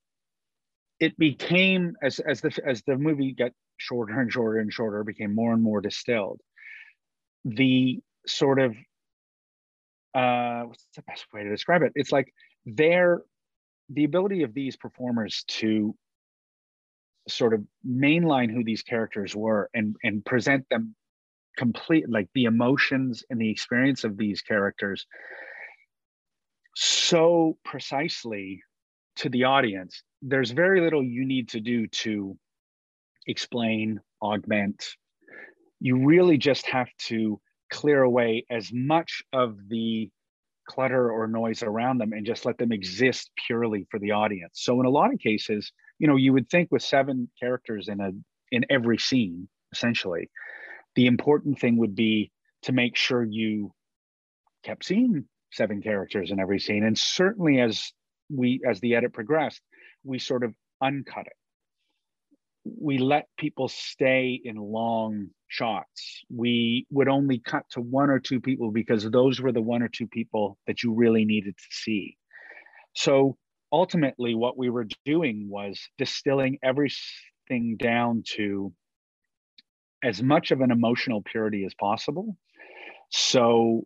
it 1.00 1.18
became 1.18 1.96
as 2.04 2.20
as 2.20 2.42
the 2.42 2.60
as 2.66 2.84
the 2.84 2.98
movie 2.98 3.34
got 3.34 3.52
shorter 3.78 4.20
and 4.20 4.32
shorter 4.32 4.60
and 4.60 4.72
shorter 4.72 5.04
became 5.04 5.34
more 5.34 5.54
and 5.54 5.64
more 5.64 5.82
distilled. 5.82 6.40
The 7.46 8.00
sort 8.28 8.60
of 8.60 8.76
uh 10.14 10.64
what's 10.64 10.86
the 10.96 11.02
best 11.08 11.26
way 11.34 11.44
to 11.44 11.50
describe 11.50 11.82
it? 11.82 11.92
It's 11.96 12.12
like 12.12 12.32
their 12.66 13.22
the 13.90 14.04
ability 14.04 14.44
of 14.44 14.54
these 14.54 14.78
performers 14.78 15.44
to 15.48 15.96
sort 17.32 17.54
of 17.54 17.64
mainline 17.88 18.52
who 18.52 18.64
these 18.64 18.84
characters 18.84 19.36
were 19.36 19.70
and 19.74 19.96
and 20.04 20.24
present 20.26 20.66
them 20.70 20.96
complete 21.58 22.10
like 22.10 22.30
the 22.34 22.46
emotions 22.46 23.24
and 23.30 23.40
the 23.40 23.50
experience 23.50 24.04
of 24.04 24.18
these 24.18 24.42
characters 24.42 25.06
so 26.76 27.58
precisely 27.66 28.64
to 29.18 29.28
the 29.30 29.44
audience 29.44 30.04
there's 30.22 30.52
very 30.52 30.82
little 30.82 31.04
you 31.04 31.26
need 31.26 31.50
to 31.50 31.60
do 31.60 31.88
to 31.88 32.38
explain 33.28 34.00
augment. 34.22 34.86
You 35.80 36.06
really 36.06 36.38
just 36.38 36.66
have 36.68 36.90
to 37.08 37.40
clear 37.72 38.04
away 38.04 38.46
as 38.50 38.72
much 38.72 39.24
of 39.34 39.58
the 39.70 40.10
clutter 40.68 41.12
or 41.12 41.28
noise 41.28 41.64
around 41.64 41.98
them 41.98 42.14
and 42.14 42.26
just 42.26 42.46
let 42.46 42.58
them 42.58 42.72
exist 42.72 43.32
purely 43.48 43.88
for 43.90 44.00
the 44.00 44.12
audience. 44.12 44.54
So 44.62 44.80
in 44.80 44.86
a 44.86 44.92
lot 44.92 45.14
of 45.14 45.20
cases 45.20 45.72
you 46.02 46.08
know 46.08 46.18
you 46.18 46.34
would 46.34 46.50
think 46.50 46.70
with 46.72 46.82
seven 46.82 47.30
characters 47.40 47.88
in 47.88 48.02
a 48.02 48.12
in 48.52 48.66
every 48.70 48.98
scene 48.98 49.48
essentially 49.72 50.30
the 50.96 51.08
important 51.08 51.60
thing 51.60 51.78
would 51.78 51.96
be 51.96 52.32
to 52.64 52.72
make 52.72 52.96
sure 52.96 53.24
you 53.24 53.72
kept 54.64 54.86
seeing 54.86 55.26
seven 55.52 55.82
characters 55.82 56.32
in 56.32 56.40
every 56.40 56.60
scene. 56.60 56.84
And 56.84 56.98
certainly 56.98 57.60
as 57.60 57.92
we 58.30 58.62
as 58.68 58.80
the 58.80 58.96
edit 58.96 59.14
progressed 59.14 59.62
we 60.04 60.18
sort 60.18 60.44
of 60.44 60.54
uncut 60.82 61.28
it. 61.28 61.34
We 62.64 62.98
let 62.98 63.28
people 63.38 63.68
stay 63.68 64.40
in 64.44 64.56
long 64.56 65.30
shots. 65.48 66.22
We 66.30 66.88
would 66.90 67.08
only 67.08 67.40
cut 67.40 67.66
to 67.72 67.82
one 67.82 68.10
or 68.10 68.20
two 68.20 68.40
people 68.40 68.72
because 68.72 69.04
those 69.10 69.40
were 69.40 69.52
the 69.52 69.62
one 69.62 69.84
or 69.84 69.90
two 69.90 70.08
people 70.08 70.58
that 70.66 70.82
you 70.82 70.94
really 70.94 71.26
needed 71.26 71.56
to 71.56 71.64
see. 71.70 72.18
So 72.94 73.38
ultimately 73.72 74.36
what 74.36 74.58
we 74.58 74.70
were 74.70 74.88
doing 75.06 75.48
was 75.50 75.80
distilling 75.98 76.60
everything 76.64 77.78
down 77.78 78.24
to 78.36 78.74
as 80.04 80.22
much 80.22 80.52
of 80.52 80.62
an 80.62 80.72
emotional 80.72 81.22
purity 81.22 81.64
as 81.66 81.74
possible. 81.76 82.36
So 83.10 83.86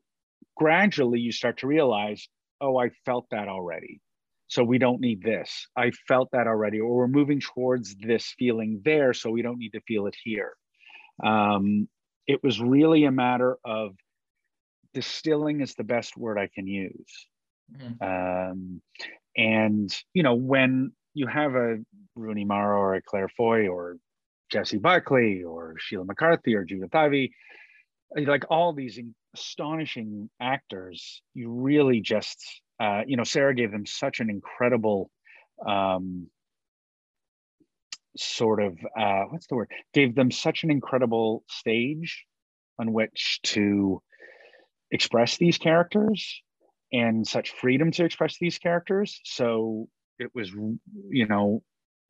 gradually 0.55 1.19
you 1.19 1.31
start 1.31 1.59
to 1.59 1.67
realize, 1.67 2.27
oh, 2.61 2.77
I 2.77 2.89
felt 3.05 3.27
that 3.31 3.47
already. 3.47 4.01
So 4.47 4.63
we 4.63 4.77
don't 4.77 5.01
need 5.01 5.23
this. 5.23 5.67
I 5.75 5.91
felt 6.07 6.29
that 6.31 6.47
already, 6.47 6.79
or 6.79 6.95
we're 6.95 7.07
moving 7.07 7.41
towards 7.41 7.95
this 7.95 8.33
feeling 8.37 8.81
there, 8.85 9.13
so 9.13 9.31
we 9.31 9.41
don't 9.41 9.57
need 9.57 9.71
to 9.71 9.81
feel 9.81 10.05
it 10.05 10.15
here. 10.23 10.53
Um, 11.23 11.89
it 12.27 12.43
was 12.43 12.61
really 12.61 13.05
a 13.05 13.11
matter 13.11 13.57
of 13.65 13.95
distilling 14.93 15.61
is 15.61 15.73
the 15.73 15.83
best 15.83 16.15
word 16.15 16.37
I 16.37 16.49
can 16.53 16.67
use. 16.67 17.27
Mm-hmm. 17.75 18.51
Um, 18.51 18.81
and 19.35 19.93
you 20.13 20.23
know, 20.23 20.35
when 20.35 20.91
you 21.13 21.27
have 21.27 21.55
a 21.55 21.77
Rooney 22.15 22.45
Mara 22.45 22.77
or 22.77 22.95
a 22.95 23.01
Claire 23.01 23.29
Foy 23.29 23.67
or 23.67 23.97
Jessie 24.51 24.77
Buckley 24.77 25.43
or 25.43 25.75
Sheila 25.79 26.05
McCarthy 26.05 26.55
or 26.55 26.63
Judith 26.63 26.93
Ivey, 26.93 27.33
like 28.15 28.45
all 28.49 28.73
these 28.73 28.99
astonishing 29.33 30.29
actors, 30.39 31.21
you 31.33 31.51
really 31.51 32.01
just, 32.01 32.61
uh, 32.79 33.01
you 33.05 33.17
know, 33.17 33.23
Sarah 33.23 33.55
gave 33.55 33.71
them 33.71 33.85
such 33.85 34.19
an 34.19 34.29
incredible 34.29 35.09
um, 35.65 36.27
sort 38.17 38.61
of, 38.61 38.77
uh, 38.97 39.23
what's 39.29 39.47
the 39.47 39.55
word? 39.55 39.71
Gave 39.93 40.15
them 40.15 40.31
such 40.31 40.63
an 40.63 40.71
incredible 40.71 41.43
stage 41.49 42.25
on 42.79 42.93
which 42.93 43.39
to 43.43 44.01
express 44.91 45.37
these 45.37 45.57
characters 45.57 46.41
and 46.95 47.27
such 47.27 47.51
freedom 47.51 47.91
to 47.91 48.05
express 48.05 48.37
these 48.39 48.57
characters. 48.57 49.19
So 49.25 49.89
it 50.17 50.31
was, 50.33 50.49
you 51.09 51.27
know, 51.27 51.61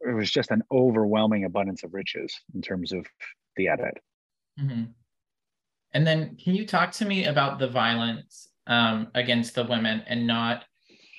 it 0.01 0.13
was 0.13 0.29
just 0.29 0.51
an 0.51 0.61
overwhelming 0.71 1.43
abundance 1.43 1.83
of 1.83 1.93
riches 1.93 2.31
in 2.53 2.61
terms 2.61 2.91
of 2.91 3.07
the 3.55 3.67
edit. 3.67 3.97
Mm-hmm. 4.59 4.83
And 5.93 6.05
then, 6.05 6.35
can 6.35 6.53
you 6.53 6.67
talk 6.67 6.91
to 6.93 7.05
me 7.05 7.25
about 7.25 7.57
the 7.57 7.67
violence 7.67 8.49
um, 8.67 9.07
against 9.15 9.55
the 9.55 9.63
women 9.63 10.03
and 10.05 10.27
not 10.27 10.65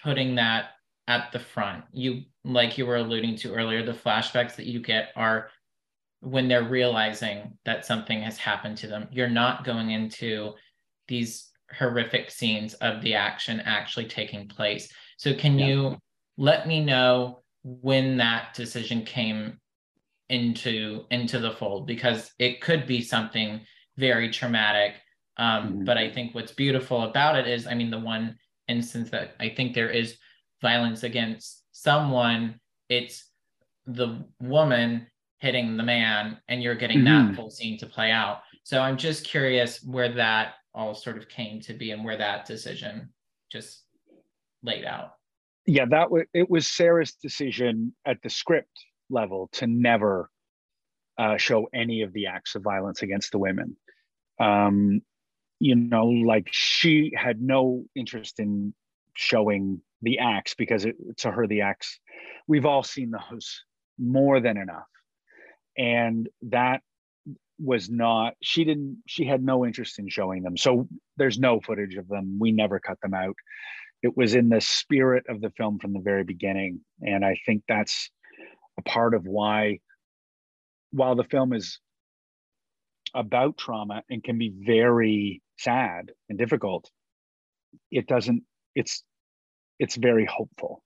putting 0.05 0.37
that 0.37 0.67
at 1.09 1.33
the 1.33 1.41
front? 1.41 1.85
You, 1.93 2.23
like 2.45 2.79
you 2.79 2.87
were 2.87 2.97
alluding 2.97 3.37
to 3.39 3.55
earlier, 3.55 3.85
the 3.85 3.93
flashbacks 3.93 4.55
that 4.57 4.67
you 4.67 4.81
get 4.81 5.09
are 5.17 5.49
when 6.21 6.47
they're 6.47 6.69
realizing 6.69 7.59
that 7.65 7.85
something 7.85 8.21
has 8.21 8.39
happened 8.39 8.77
to 8.79 8.87
them. 8.87 9.09
You're 9.11 9.29
not 9.29 9.65
going 9.65 9.91
into 9.91 10.53
these 11.09 11.51
horrific 11.77 12.31
scenes 12.31 12.75
of 12.75 13.03
the 13.03 13.15
action 13.15 13.61
actually 13.61 14.07
taking 14.07 14.49
place. 14.49 14.89
So, 15.17 15.35
can 15.35 15.59
yeah. 15.59 15.67
you 15.67 15.97
let 16.37 16.67
me 16.67 16.85
know 16.85 17.43
when 17.63 18.17
that 18.19 18.55
decision 18.55 19.05
came 19.05 19.59
into 20.29 21.05
into 21.11 21.39
the 21.39 21.53
fold 21.53 21.87
because 21.87 22.33
it 22.39 22.61
could 22.61 22.87
be 22.87 23.01
something 23.01 23.61
very 23.97 24.31
traumatic 24.31 24.95
um, 25.37 25.69
mm-hmm. 25.69 25.85
but 25.85 25.97
i 25.97 26.11
think 26.11 26.35
what's 26.35 26.53
beautiful 26.53 27.03
about 27.05 27.37
it 27.37 27.47
is 27.47 27.67
i 27.67 27.75
mean 27.75 27.91
the 27.91 27.99
one 27.99 28.37
instance 28.69 29.11
that 29.11 29.35
i 29.39 29.49
think 29.49 29.73
there 29.73 29.91
is 29.91 30.17
violence 30.61 31.05
against 31.05 31.65
someone 31.71 32.59
it's 32.89 33.31
the 33.87 34.25
woman 34.41 35.07
hitting 35.39 35.77
the 35.77 35.83
man 35.83 36.39
and 36.49 36.63
you're 36.63 36.75
getting 36.75 37.01
Mhm. 37.01 37.29
that 37.29 37.37
full 37.37 37.51
scene 37.51 37.79
to 37.79 37.87
play 37.87 38.11
out 38.11 38.41
so 38.65 38.81
i'm 38.81 38.97
just 38.97 39.25
curious 39.25 39.83
where 39.85 40.13
that 40.15 40.55
all 40.77 40.95
sort 40.95 41.17
of 41.17 41.29
came 41.29 41.61
to 41.63 41.73
be 41.73 41.91
and 41.91 42.05
where 42.05 42.19
that 42.19 42.47
decision 42.47 43.09
just 43.51 43.83
laid 44.63 44.85
out. 44.85 45.13
Yeah 45.67 45.87
that 45.87 46.11
was 46.11 46.25
it 46.35 46.49
was 46.49 46.67
sarah's 46.67 47.15
decision 47.15 47.95
at 48.07 48.19
the 48.23 48.31
script 48.31 48.85
level 49.11 49.49
to 49.53 49.67
never 49.67 50.31
uh, 51.19 51.39
show 51.39 51.67
any 51.75 52.03
of 52.03 52.13
the 52.13 52.27
acts 52.27 52.55
of 52.55 52.63
violence 52.63 53.03
against 53.03 53.33
the 53.33 53.39
women. 53.39 53.77
Um 54.39 55.01
you 55.59 55.75
know 55.75 56.07
like 56.07 56.49
she 56.51 57.13
had 57.17 57.41
no 57.41 57.85
interest 57.95 58.39
in 58.39 58.75
showing 59.15 59.81
the 60.03 60.19
acts 60.19 60.55
because 60.55 60.85
it, 60.85 60.95
to 61.17 61.31
her 61.31 61.47
the 61.47 61.63
acts 61.63 61.99
we've 62.47 62.67
all 62.67 62.83
seen 62.83 63.11
those 63.11 63.65
more 63.99 64.41
than 64.41 64.57
enough. 64.57 64.87
And 65.77 66.29
that 66.43 66.83
was 67.59 67.89
not 67.89 68.35
she 68.43 68.65
didn't 68.65 68.99
she 69.07 69.25
had 69.25 69.43
no 69.43 69.65
interest 69.65 69.99
in 69.99 70.09
showing 70.09 70.43
them. 70.43 70.57
So 70.57 70.89
there's 71.17 71.39
no 71.39 71.61
footage 71.61 71.97
of 71.97 72.09
them. 72.09 72.39
We 72.39 72.53
never 72.53 72.79
cut 72.79 73.01
them 73.01 73.15
out. 73.15 73.37
It 74.03 74.17
was 74.17 74.35
in 74.35 74.49
the 74.51 74.61
spirit 74.61 75.25
of 75.29 75.41
the 75.41 75.51
film 75.51 75.79
from 75.79 75.93
the 75.93 76.01
very 76.01 76.25
beginning. 76.25 76.81
And 77.01 77.25
i 77.25 77.37
think 77.47 77.63
that's 77.69 78.11
a 78.79 78.83
part 78.83 79.15
of 79.15 79.27
why 79.27 79.79
while 80.91 81.15
the 81.15 81.25
film 81.25 81.53
is 81.53 81.81
about 83.15 83.57
trauma 83.57 84.03
and 84.11 84.23
can 84.23 84.37
be 84.39 84.53
very 84.67 85.43
sad 85.59 86.13
and 86.29 86.39
difficult 86.39 86.91
it 87.91 88.07
doesn't 88.07 88.43
it's 88.75 89.03
it's 89.79 89.97
very 89.97 90.27
hopeful. 90.27 90.83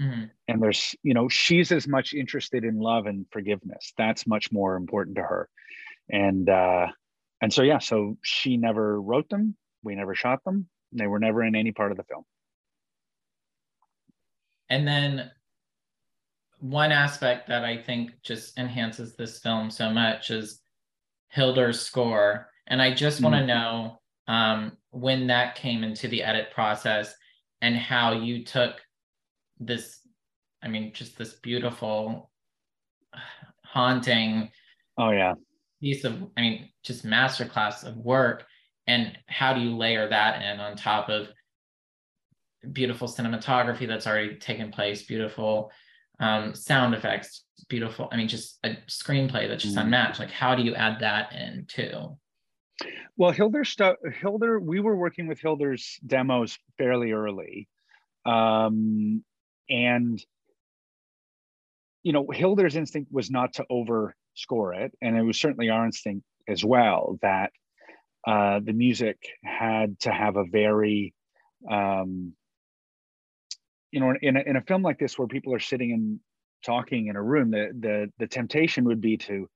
Mhm. 0.00 0.30
and 0.48 0.62
there's 0.62 0.94
you 1.02 1.12
know 1.14 1.28
she's 1.28 1.72
as 1.72 1.86
much 1.86 2.14
interested 2.14 2.64
in 2.64 2.78
love 2.78 3.06
and 3.06 3.26
forgiveness. 3.30 3.92
That's 3.98 4.26
much 4.26 4.50
more 4.50 4.76
important 4.76 5.16
to 5.16 5.22
her 5.22 5.48
and 6.12 6.48
uh 6.48 6.86
and 7.40 7.52
so 7.52 7.62
yeah 7.62 7.78
so 7.78 8.16
she 8.22 8.56
never 8.56 9.00
wrote 9.00 9.28
them. 9.28 9.56
We 9.82 9.94
never 9.94 10.14
shot 10.14 10.44
them. 10.44 10.68
They 10.92 11.06
were 11.06 11.18
never 11.18 11.42
in 11.42 11.54
any 11.54 11.72
part 11.72 11.90
of 11.90 11.96
the 11.96 12.04
film. 12.04 12.24
And 14.68 14.86
then 14.86 15.30
one 16.60 16.92
aspect 16.92 17.48
that 17.48 17.64
I 17.64 17.76
think 17.78 18.12
just 18.22 18.58
enhances 18.58 19.16
this 19.16 19.40
film 19.40 19.70
so 19.70 19.90
much 19.90 20.30
is 20.30 20.60
Hildur's 21.28 21.80
score. 21.80 22.48
And 22.66 22.82
I 22.82 22.92
just 22.92 23.22
want 23.22 23.34
to 23.34 23.46
know 23.46 24.00
um, 24.28 24.76
when 24.90 25.26
that 25.28 25.54
came 25.54 25.82
into 25.82 26.06
the 26.06 26.22
edit 26.22 26.50
process 26.52 27.14
and 27.62 27.76
how 27.76 28.12
you 28.12 28.44
took 28.44 28.80
this, 29.58 30.00
I 30.62 30.68
mean, 30.68 30.92
just 30.92 31.16
this 31.16 31.34
beautiful, 31.34 32.30
haunting 33.64 34.50
oh 34.98 35.10
yeah 35.10 35.34
piece 35.80 36.04
of, 36.04 36.30
I 36.36 36.40
mean, 36.40 36.70
just 36.82 37.04
masterclass 37.06 37.84
of 37.84 37.96
work. 37.96 38.46
And 38.86 39.18
how 39.28 39.54
do 39.54 39.60
you 39.60 39.76
layer 39.76 40.08
that 40.08 40.42
in 40.42 40.60
on 40.60 40.76
top 40.76 41.08
of 41.08 41.28
beautiful 42.72 43.08
cinematography 43.08 43.86
that's 43.86 44.06
already 44.06 44.36
taken 44.36 44.70
place, 44.70 45.02
beautiful 45.02 45.72
um, 46.18 46.54
sound 46.54 46.94
effects, 46.94 47.46
beautiful, 47.68 48.08
I 48.12 48.16
mean, 48.16 48.28
just 48.28 48.58
a 48.64 48.76
screenplay 48.86 49.48
that's 49.48 49.62
just 49.62 49.76
Mhm. 49.76 49.84
unmatched. 49.84 50.18
Like, 50.18 50.30
how 50.30 50.54
do 50.54 50.62
you 50.62 50.74
add 50.74 51.00
that 51.00 51.32
in 51.32 51.66
too? 51.66 52.18
well 53.16 53.30
hildur 53.32 53.64
stuff 53.64 53.96
hildur 54.20 54.58
we 54.60 54.80
were 54.80 54.96
working 54.96 55.26
with 55.26 55.40
hildur's 55.40 55.98
demos 56.06 56.58
fairly 56.78 57.12
early 57.12 57.68
um 58.26 59.24
and 59.70 60.24
you 62.02 62.12
know 62.12 62.26
hildur's 62.30 62.76
instinct 62.76 63.12
was 63.12 63.30
not 63.30 63.54
to 63.54 63.64
overscore 64.48 64.76
it. 64.84 64.92
And 65.00 65.16
it 65.16 65.22
was 65.22 65.38
certainly 65.38 65.70
our 65.70 65.84
instinct 65.84 66.24
as 66.48 66.64
well 66.64 67.18
that 67.22 67.52
uh 68.26 68.60
the 68.62 68.72
music 68.72 69.16
had 69.44 69.98
to 70.00 70.10
have 70.10 70.36
a 70.36 70.44
very 70.44 71.14
um 71.70 72.32
you 73.92 74.00
know 74.00 74.14
in 74.20 74.36
a, 74.36 74.40
in 74.40 74.56
a 74.56 74.62
film 74.62 74.82
like 74.82 74.98
this 74.98 75.18
where 75.18 75.28
people 75.28 75.54
are 75.54 75.60
sitting 75.60 75.92
and 75.92 76.20
talking 76.64 77.06
in 77.06 77.16
a 77.16 77.22
room 77.22 77.50
the 77.50 77.70
the 77.78 78.12
the 78.18 78.26
temptation 78.26 78.84
would 78.84 79.00
be 79.00 79.16
to 79.16 79.48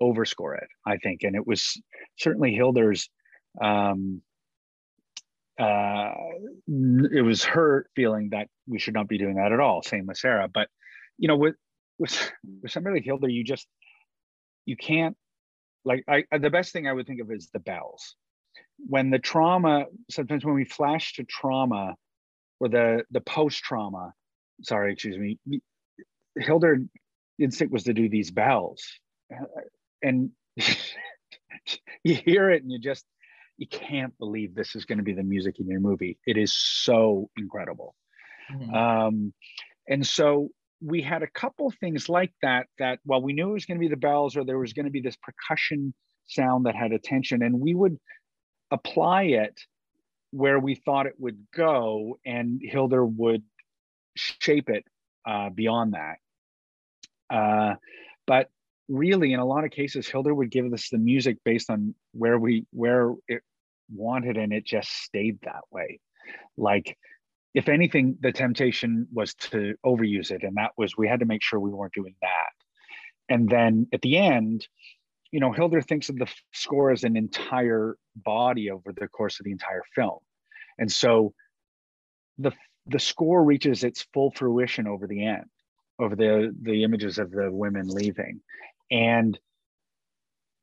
overscore 0.00 0.56
it 0.56 0.68
i 0.86 0.96
think. 0.98 1.22
And 1.22 1.34
it 1.36 1.46
was 1.46 1.80
certainly 2.18 2.54
hildur's 2.54 3.08
um 3.60 4.20
uh 5.58 6.10
it 6.68 7.24
was 7.24 7.44
her 7.44 7.86
feeling 7.94 8.30
that 8.30 8.48
we 8.66 8.78
should 8.78 8.94
not 8.94 9.08
be 9.08 9.18
doing 9.18 9.36
that 9.36 9.52
at 9.52 9.60
all. 9.60 9.82
Same 9.82 10.06
with 10.06 10.18
sarah. 10.18 10.48
But 10.52 10.68
you 11.18 11.28
know 11.28 11.36
with 11.36 11.54
with, 11.98 12.32
with 12.62 12.72
somebody 12.72 12.96
like 12.96 13.04
hildur 13.04 13.28
you 13.28 13.44
just 13.44 13.66
you 14.66 14.76
can't 14.76 15.16
like 15.84 16.04
I, 16.08 16.24
the 16.38 16.50
best 16.50 16.72
thing 16.72 16.86
i 16.86 16.92
would 16.92 17.06
think 17.06 17.20
of 17.20 17.30
is 17.30 17.50
the 17.52 17.60
bells 17.60 18.16
when 18.78 19.10
the 19.10 19.18
trauma 19.18 19.86
sometimes 20.10 20.44
when 20.44 20.54
we 20.54 20.64
flash 20.64 21.14
to 21.14 21.24
trauma 21.24 21.96
or 22.60 22.68
the 22.68 23.04
the 23.10 23.20
post 23.20 23.62
trauma 23.62 24.12
sorry 24.62 24.92
excuse 24.92 25.18
me 25.18 25.38
hildur 26.36 26.78
instinct 27.38 27.72
was 27.72 27.84
to 27.84 27.94
do 27.94 28.08
these 28.08 28.30
bells 28.30 28.84
and 30.02 30.30
you 32.04 32.14
hear 32.14 32.50
it 32.50 32.62
and 32.62 32.70
you 32.70 32.78
just 32.78 33.04
you 33.58 33.66
can't 33.66 34.16
believe 34.18 34.54
this 34.54 34.74
is 34.74 34.84
going 34.84 34.98
to 34.98 35.04
be 35.04 35.12
the 35.12 35.22
music 35.22 35.60
in 35.60 35.68
your 35.68 35.80
movie. 35.80 36.18
It 36.26 36.36
is 36.36 36.52
so 36.52 37.30
incredible. 37.36 37.94
Mhm. 38.50 38.74
um, 38.74 39.32
and 39.88 40.04
so 40.04 40.48
we 40.84 41.00
had 41.00 41.22
a 41.22 41.28
couple 41.28 41.72
things 41.80 42.08
like 42.08 42.32
that 42.42 42.66
that 42.78 42.98
well 43.04 43.22
we 43.22 43.32
knew 43.32 43.50
it 43.50 43.54
was 43.54 43.66
going 43.66 43.78
to 43.78 43.80
be 43.80 43.88
the 43.88 43.96
bells 43.96 44.36
or 44.36 44.44
there 44.44 44.58
was 44.58 44.72
going 44.72 44.86
to 44.86 44.90
be 44.90 45.00
this 45.00 45.16
percussion 45.22 45.94
sound 46.26 46.66
that 46.66 46.74
had 46.74 46.92
attention 46.92 47.42
and 47.42 47.60
we 47.60 47.74
would 47.74 47.98
apply 48.70 49.24
it 49.24 49.60
where 50.32 50.58
we 50.58 50.74
thought 50.74 51.06
it 51.06 51.14
would 51.18 51.38
go 51.54 52.18
and 52.24 52.60
hildur 52.64 53.04
would 53.04 53.42
shape 54.16 54.68
it 54.68 54.84
uh, 55.26 55.50
beyond 55.50 55.94
that. 55.94 56.16
Uh, 57.30 57.74
but 58.26 58.48
really 58.88 59.32
in 59.32 59.40
a 59.40 59.44
lot 59.44 59.64
of 59.64 59.70
cases 59.70 60.08
hildur 60.08 60.34
would 60.34 60.50
give 60.50 60.70
us 60.72 60.88
the 60.90 60.98
music 60.98 61.38
based 61.44 61.70
on 61.70 61.94
where 62.12 62.38
we 62.38 62.66
where 62.72 63.14
it 63.28 63.42
wanted 63.94 64.36
and 64.36 64.52
it 64.52 64.64
just 64.64 64.90
stayed 64.90 65.38
that 65.42 65.62
way. 65.70 66.00
Like 66.56 66.96
if 67.54 67.68
anything 67.68 68.16
the 68.20 68.32
temptation 68.32 69.06
was 69.12 69.34
to 69.34 69.74
overuse 69.84 70.30
it 70.30 70.42
and 70.42 70.56
that 70.56 70.72
was 70.76 70.96
we 70.96 71.08
had 71.08 71.20
to 71.20 71.26
make 71.26 71.42
sure 71.42 71.60
we 71.60 71.70
weren't 71.70 71.92
doing 71.92 72.14
that. 72.22 72.52
And 73.28 73.48
then 73.48 73.86
at 73.92 74.02
the 74.02 74.18
end 74.18 74.66
you 75.30 75.40
know 75.40 75.52
hildur 75.52 75.82
thinks 75.82 76.08
of 76.08 76.16
the 76.16 76.30
score 76.52 76.90
as 76.90 77.04
an 77.04 77.16
entire 77.16 77.96
body 78.16 78.70
over 78.70 78.92
the 78.92 79.08
course 79.08 79.40
of 79.40 79.44
the 79.44 79.52
entire 79.52 79.82
film. 79.94 80.18
And 80.78 80.90
so 80.90 81.34
the 82.38 82.52
the 82.86 82.98
score 82.98 83.44
reaches 83.44 83.84
its 83.84 84.06
full 84.12 84.32
fruition 84.32 84.86
over 84.86 85.06
the 85.06 85.26
end 85.26 85.44
over 85.98 86.16
the 86.16 86.54
the 86.62 86.84
images 86.84 87.18
of 87.18 87.30
the 87.30 87.50
women 87.50 87.88
leaving. 87.88 88.40
And 88.90 89.38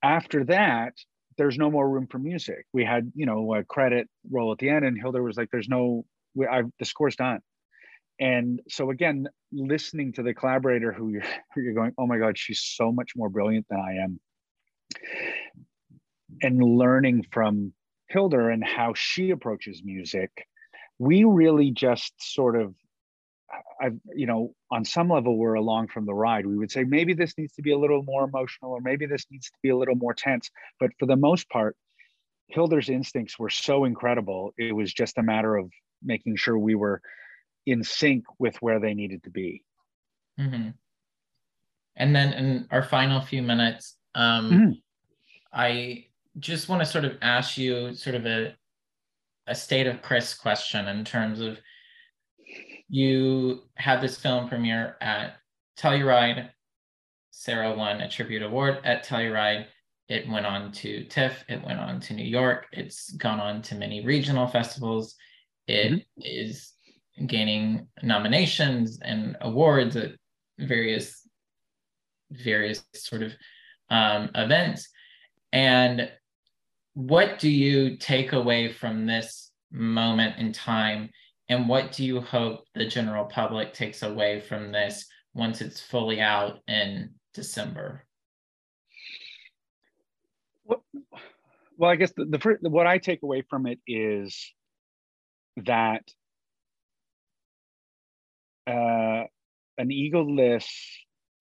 after 0.03 0.43
that 0.45 0.93
there's 1.37 1.57
no 1.57 1.71
more 1.71 1.89
room 1.89 2.05
for 2.05 2.19
music. 2.19 2.65
We 2.73 2.83
had 2.83 3.11
you 3.15 3.25
know 3.25 3.55
a 3.55 3.63
credit 3.63 4.09
roll 4.29 4.51
at 4.51 4.57
the 4.57 4.69
end 4.69 4.85
and 4.85 4.99
hildur 4.99 5.23
was 5.23 5.37
like 5.37 5.49
there's 5.51 5.69
no 5.69 6.05
we, 6.35 6.47
I, 6.47 6.63
the 6.79 6.85
score's 6.85 7.15
done 7.15 7.39
and 8.19 8.61
so 8.69 8.91
again 8.91 9.27
listening 9.51 10.13
to 10.13 10.23
the 10.23 10.33
collaborator 10.33 10.91
who 10.91 11.09
you're, 11.09 11.23
who 11.55 11.61
you're 11.61 11.73
going 11.73 11.93
oh 11.97 12.07
my 12.07 12.17
god 12.17 12.37
she's 12.37 12.61
so 12.61 12.91
much 12.91 13.11
more 13.15 13.29
brilliant 13.29 13.65
than 13.69 13.79
i 13.79 14.03
am 14.03 14.19
and 16.41 16.61
learning 16.63 17.25
from 17.31 17.73
hildur 18.07 18.49
and 18.49 18.63
how 18.63 18.93
she 18.95 19.31
approaches 19.31 19.81
music 19.83 20.31
we 20.97 21.23
really 21.23 21.71
just 21.71 22.13
sort 22.19 22.59
of 22.59 22.73
I've, 23.81 23.97
you 24.13 24.27
know, 24.27 24.53
on 24.71 24.85
some 24.85 25.09
level, 25.09 25.37
we're 25.37 25.55
along 25.55 25.87
from 25.87 26.05
the 26.05 26.13
ride. 26.13 26.45
We 26.45 26.57
would 26.57 26.71
say 26.71 26.83
maybe 26.83 27.13
this 27.13 27.35
needs 27.37 27.53
to 27.53 27.61
be 27.61 27.71
a 27.71 27.77
little 27.77 28.03
more 28.03 28.25
emotional, 28.25 28.71
or 28.71 28.81
maybe 28.81 29.05
this 29.05 29.25
needs 29.31 29.47
to 29.47 29.57
be 29.63 29.69
a 29.69 29.77
little 29.77 29.95
more 29.95 30.13
tense. 30.13 30.49
But 30.79 30.91
for 30.99 31.05
the 31.05 31.15
most 31.15 31.49
part, 31.49 31.75
Hildur's 32.47 32.89
instincts 32.89 33.37
were 33.39 33.49
so 33.49 33.85
incredible. 33.85 34.53
It 34.57 34.75
was 34.75 34.93
just 34.93 35.17
a 35.17 35.23
matter 35.23 35.55
of 35.55 35.71
making 36.03 36.35
sure 36.35 36.57
we 36.57 36.75
were 36.75 37.01
in 37.65 37.83
sync 37.83 38.25
with 38.39 38.55
where 38.61 38.79
they 38.79 38.93
needed 38.93 39.23
to 39.23 39.29
be. 39.29 39.63
Mhm. 40.39 40.73
And 41.95 42.15
then 42.15 42.33
in 42.33 42.67
our 42.71 42.83
final 42.83 43.21
few 43.21 43.41
minutes, 43.41 43.97
um, 44.15 44.51
Mhm. 44.51 44.81
I 45.51 46.07
just 46.39 46.69
want 46.69 46.81
to 46.81 46.85
sort 46.85 47.05
of 47.05 47.17
ask 47.21 47.57
you 47.57 47.93
sort 47.93 48.15
of 48.15 48.25
a 48.25 48.55
a 49.47 49.55
state 49.55 49.87
of 49.87 50.03
Chris 50.03 50.35
question 50.35 50.87
in 50.87 51.03
terms 51.03 51.39
of 51.39 51.59
you 52.87 53.67
had 53.75 53.99
this 53.99 54.15
film 54.15 54.47
premiere 54.47 54.95
at 55.01 55.37
Telluride. 55.75 56.51
Sarah 57.31 57.73
won 57.75 58.01
a 58.01 58.09
tribute 58.09 58.43
award 58.43 58.79
at 58.83 59.03
Telluride. 59.03 59.67
It 60.07 60.27
went 60.27 60.45
on 60.45 60.71
to 60.73 61.03
TIFF. 61.05 61.45
It 61.49 61.63
went 61.63 61.79
on 61.79 61.99
to 62.01 62.13
New 62.13 62.25
York. 62.25 62.67
It's 62.71 63.09
gone 63.13 63.39
on 63.39 63.63
to 63.63 63.75
many 63.75 64.05
regional 64.05 64.47
festivals. 64.47 65.15
It 65.69 66.03
is 66.17 66.73
gaining 67.27 67.87
nominations 68.01 68.99
and 69.03 69.37
awards 69.41 69.95
at 69.95 70.13
various 70.57 71.27
various 72.31 72.83
sort 72.95 73.21
of 73.21 73.33
um, 73.91 74.31
events. 74.33 74.89
And 75.53 76.11
what 76.95 77.37
do 77.37 77.49
you 77.49 77.97
take 77.97 78.33
away 78.33 78.73
from 78.73 79.05
this 79.05 79.51
moment 79.71 80.37
in 80.39 80.53
time? 80.53 81.11
And 81.49 81.69
what 81.69 81.91
do 81.91 82.03
you 82.03 82.19
hope 82.19 82.65
the 82.73 82.87
general 82.87 83.25
public 83.25 83.71
takes 83.71 84.01
away 84.01 84.39
from 84.39 84.71
this 84.71 85.05
once 85.35 85.61
it's 85.61 85.79
fully 85.79 86.19
out 86.19 86.61
in 86.67 87.11
December? 87.35 88.05
Well, 90.65 90.83
well 91.77 91.91
I 91.91 91.95
guess 91.95 92.11
the, 92.13 92.25
the 92.25 92.39
first, 92.39 92.63
what 92.63 92.87
I 92.87 92.97
take 92.97 93.21
away 93.21 93.43
from 93.47 93.67
it 93.67 93.79
is 93.85 94.51
that 95.57 96.03
uh, 98.67 99.23
an 99.77 99.89
egoless, 99.89 100.65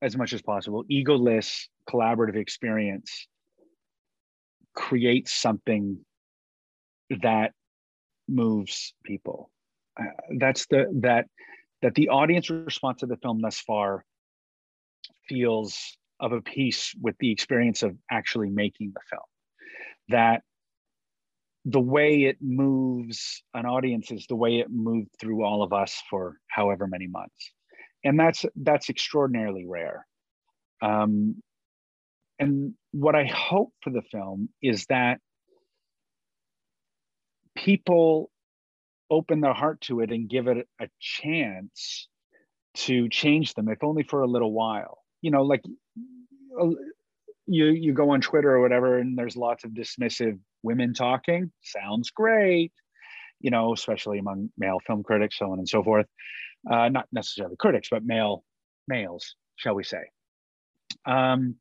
as 0.02 0.16
much 0.16 0.32
as 0.32 0.42
possible, 0.42 0.84
egoless 0.90 1.66
collaborative 1.88 2.36
experience 2.36 3.26
creates 4.74 5.32
something 5.32 5.98
that 7.22 7.52
moves 8.28 8.94
people. 9.04 9.50
Uh, 9.98 10.04
that's 10.38 10.66
the 10.66 10.86
that 11.00 11.26
that 11.82 11.94
the 11.94 12.08
audience 12.08 12.50
response 12.50 13.00
to 13.00 13.06
the 13.06 13.16
film 13.16 13.40
thus 13.40 13.58
far 13.60 14.04
feels 15.28 15.96
of 16.20 16.32
a 16.32 16.40
piece 16.40 16.94
with 17.00 17.16
the 17.18 17.30
experience 17.30 17.82
of 17.82 17.96
actually 18.10 18.50
making 18.50 18.92
the 18.94 19.00
film. 19.08 19.22
That 20.08 20.42
the 21.70 21.80
way 21.80 22.24
it 22.24 22.38
moves 22.40 23.42
an 23.52 23.66
audience 23.66 24.10
is 24.10 24.26
the 24.26 24.36
way 24.36 24.58
it 24.60 24.68
moved 24.70 25.10
through 25.20 25.44
all 25.44 25.62
of 25.62 25.72
us 25.74 26.02
for 26.08 26.36
however 26.48 26.86
many 26.86 27.06
months. 27.06 27.52
And 28.04 28.18
that's 28.18 28.44
that's 28.56 28.88
extraordinarily 28.88 29.66
rare. 29.68 30.06
Um, 30.80 31.42
and 32.38 32.74
what 32.92 33.16
i 33.16 33.24
hope 33.24 33.72
for 33.82 33.90
the 33.90 34.02
film 34.12 34.48
is 34.62 34.86
that 34.86 35.18
people 37.56 38.30
open 39.10 39.40
their 39.40 39.52
heart 39.52 39.80
to 39.80 40.00
it 40.00 40.12
and 40.12 40.28
give 40.28 40.46
it 40.46 40.68
a 40.80 40.88
chance 41.00 42.08
to 42.74 43.08
change 43.08 43.54
them 43.54 43.68
if 43.68 43.82
only 43.82 44.04
for 44.04 44.22
a 44.22 44.26
little 44.26 44.52
while. 44.52 44.98
You 45.20 45.32
know 45.32 45.42
like 45.42 45.62
you 47.48 47.66
you 47.66 47.92
go 47.92 48.10
on 48.10 48.20
twitter 48.20 48.50
or 48.54 48.60
whatever 48.60 48.98
and 48.98 49.16
there's 49.16 49.36
lots 49.36 49.64
of 49.64 49.70
dismissive 49.70 50.38
women 50.62 50.92
talking. 50.94 51.50
Sounds 51.62 52.10
great. 52.10 52.72
You 53.40 53.50
know 53.50 53.72
especially 53.72 54.18
among 54.18 54.50
male 54.58 54.80
film 54.86 55.02
critics 55.02 55.38
so 55.38 55.50
on 55.50 55.58
and 55.58 55.68
so 55.68 55.82
forth. 55.82 56.06
Uh, 56.70 56.88
not 56.88 57.06
necessarily 57.12 57.56
critics 57.56 57.88
but 57.90 58.04
male 58.04 58.44
males 58.86 59.34
shall 59.56 59.74
we 59.74 59.84
say. 59.84 60.02
Um, 61.06 61.56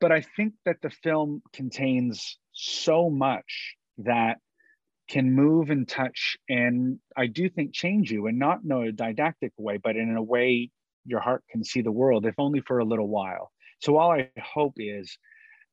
but 0.00 0.12
i 0.12 0.20
think 0.36 0.54
that 0.64 0.76
the 0.82 0.90
film 0.90 1.42
contains 1.52 2.38
so 2.52 3.10
much 3.10 3.76
that 3.98 4.38
can 5.08 5.32
move 5.32 5.70
and 5.70 5.88
touch 5.88 6.36
and 6.48 6.98
i 7.16 7.26
do 7.26 7.48
think 7.48 7.72
change 7.72 8.10
you 8.10 8.26
and 8.26 8.38
not 8.38 8.60
in 8.62 8.70
a 8.72 8.92
didactic 8.92 9.52
way 9.56 9.78
but 9.82 9.96
in 9.96 10.16
a 10.16 10.22
way 10.22 10.70
your 11.04 11.20
heart 11.20 11.42
can 11.50 11.64
see 11.64 11.80
the 11.80 11.92
world 11.92 12.26
if 12.26 12.34
only 12.38 12.60
for 12.60 12.78
a 12.78 12.84
little 12.84 13.08
while 13.08 13.50
so 13.80 13.96
all 13.96 14.10
i 14.12 14.28
hope 14.40 14.74
is 14.76 15.18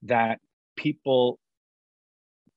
that 0.04 0.40
people 0.76 1.40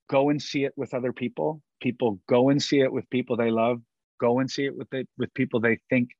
go 0.08 0.30
and 0.30 0.40
see 0.42 0.64
it 0.64 0.72
with 0.76 0.94
other 0.94 1.12
people. 1.12 1.62
People 1.80 2.18
go 2.28 2.48
and 2.48 2.60
see 2.62 2.80
it 2.80 2.92
with 2.92 3.08
people 3.10 3.36
they 3.36 3.50
love. 3.50 3.80
Go 4.20 4.40
and 4.40 4.50
see 4.50 4.64
it 4.64 4.76
with 4.76 4.92
it 4.92 5.08
with 5.16 5.32
people 5.34 5.60
they 5.60 5.78
think 5.90 6.10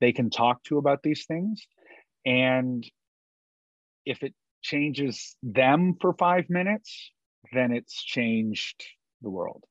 they 0.00 0.12
can 0.12 0.28
talk 0.28 0.62
to 0.64 0.78
about 0.78 1.02
these 1.02 1.24
things. 1.26 1.66
And 2.26 2.84
if 4.04 4.22
it 4.22 4.34
changes 4.62 5.36
them 5.42 5.94
for 6.00 6.12
five 6.14 6.50
minutes 6.50 7.12
then 7.52 7.70
it's 7.70 8.02
changed 8.02 8.82
the 9.22 9.30
world. 9.30 9.62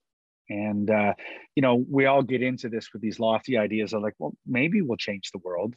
And 0.49 0.89
uh, 0.89 1.13
you 1.55 1.61
know 1.61 1.83
we 1.89 2.05
all 2.05 2.23
get 2.23 2.41
into 2.41 2.69
this 2.69 2.93
with 2.93 3.01
these 3.01 3.19
lofty 3.19 3.57
ideas 3.57 3.93
of 3.93 4.01
like 4.01 4.13
well 4.19 4.33
maybe 4.47 4.81
we'll 4.81 4.97
change 4.97 5.31
the 5.31 5.39
world 5.39 5.75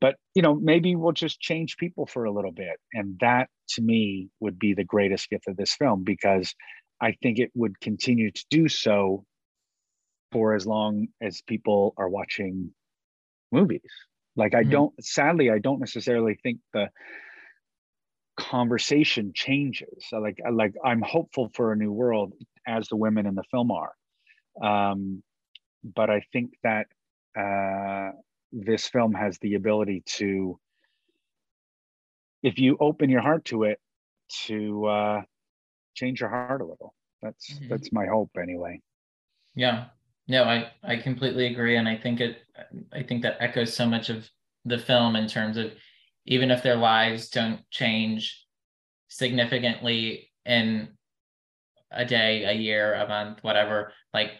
but 0.00 0.16
you 0.34 0.42
know 0.42 0.54
maybe 0.54 0.96
we'll 0.96 1.12
just 1.12 1.40
change 1.40 1.76
people 1.76 2.06
for 2.06 2.24
a 2.24 2.32
little 2.32 2.52
bit. 2.52 2.76
And 2.92 3.18
that 3.20 3.48
to 3.70 3.82
me 3.82 4.28
would 4.40 4.58
be 4.58 4.74
the 4.74 4.84
greatest 4.84 5.28
gift 5.30 5.48
of 5.48 5.56
this 5.56 5.74
film 5.74 6.04
because 6.04 6.54
i 7.00 7.12
think 7.22 7.38
it 7.38 7.50
would 7.54 7.78
continue 7.80 8.30
to 8.30 8.44
do 8.50 8.68
so 8.68 9.24
for 10.32 10.54
as 10.54 10.66
long 10.66 11.08
as 11.22 11.42
people 11.42 11.94
are 11.96 12.08
watching 12.08 12.70
movies. 13.52 13.80
Like 14.36 14.54
i 14.54 14.62
mm-hmm. 14.62 14.70
don't 14.70 15.04
sadly 15.04 15.50
i 15.50 15.58
don't 15.58 15.80
necessarily 15.80 16.38
think 16.42 16.58
the 16.72 16.88
conversation 18.38 19.32
changes. 19.34 20.06
Like 20.12 20.38
like 20.50 20.74
i'm 20.84 21.02
hopeful 21.02 21.50
for 21.54 21.72
a 21.72 21.76
new 21.76 21.92
world 21.92 22.32
as 22.66 22.88
the 22.88 22.96
women 22.96 23.26
in 23.26 23.34
the 23.34 23.44
film 23.50 23.70
are. 23.70 23.92
Um 24.62 25.22
but 25.84 26.10
i 26.10 26.22
think 26.32 26.52
that 26.62 26.86
this 28.68 28.86
film 28.86 29.14
has 29.14 29.38
the 29.38 29.54
ability 29.54 30.02
to 30.04 30.60
if 32.42 32.58
you 32.58 32.76
open 32.78 33.08
your 33.08 33.22
heart 33.22 33.46
to 33.46 33.64
it 33.64 33.80
to 34.46 34.84
uh 34.84 35.22
change 35.94 36.20
your 36.20 36.28
heart 36.28 36.60
a 36.60 36.66
little. 36.66 36.94
That's 37.22 37.54
mm-hmm. 37.54 37.68
that's 37.68 37.90
my 37.92 38.06
hope 38.06 38.30
anyway. 38.40 38.80
Yeah. 39.54 39.86
No 40.28 40.44
i 40.44 40.70
i 40.84 40.96
completely 40.96 41.46
agree 41.46 41.76
and 41.76 41.88
i 41.88 41.96
think 41.96 42.20
it 42.20 42.36
i 42.92 43.02
think 43.02 43.22
that 43.22 43.38
echoes 43.40 43.72
so 43.74 43.86
much 43.86 44.10
of 44.10 44.28
the 44.66 44.78
film 44.78 45.16
in 45.16 45.26
terms 45.26 45.56
of 45.56 45.72
even 46.26 46.50
if 46.50 46.62
their 46.62 46.76
lives 46.76 47.30
don't 47.30 47.60
change 47.70 48.44
significantly 49.08 50.30
in 50.44 50.88
a 51.90 52.04
day 52.04 52.44
a 52.44 52.52
year 52.52 52.92
a 52.92 53.08
month 53.08 53.38
whatever 53.40 53.90
like 54.12 54.32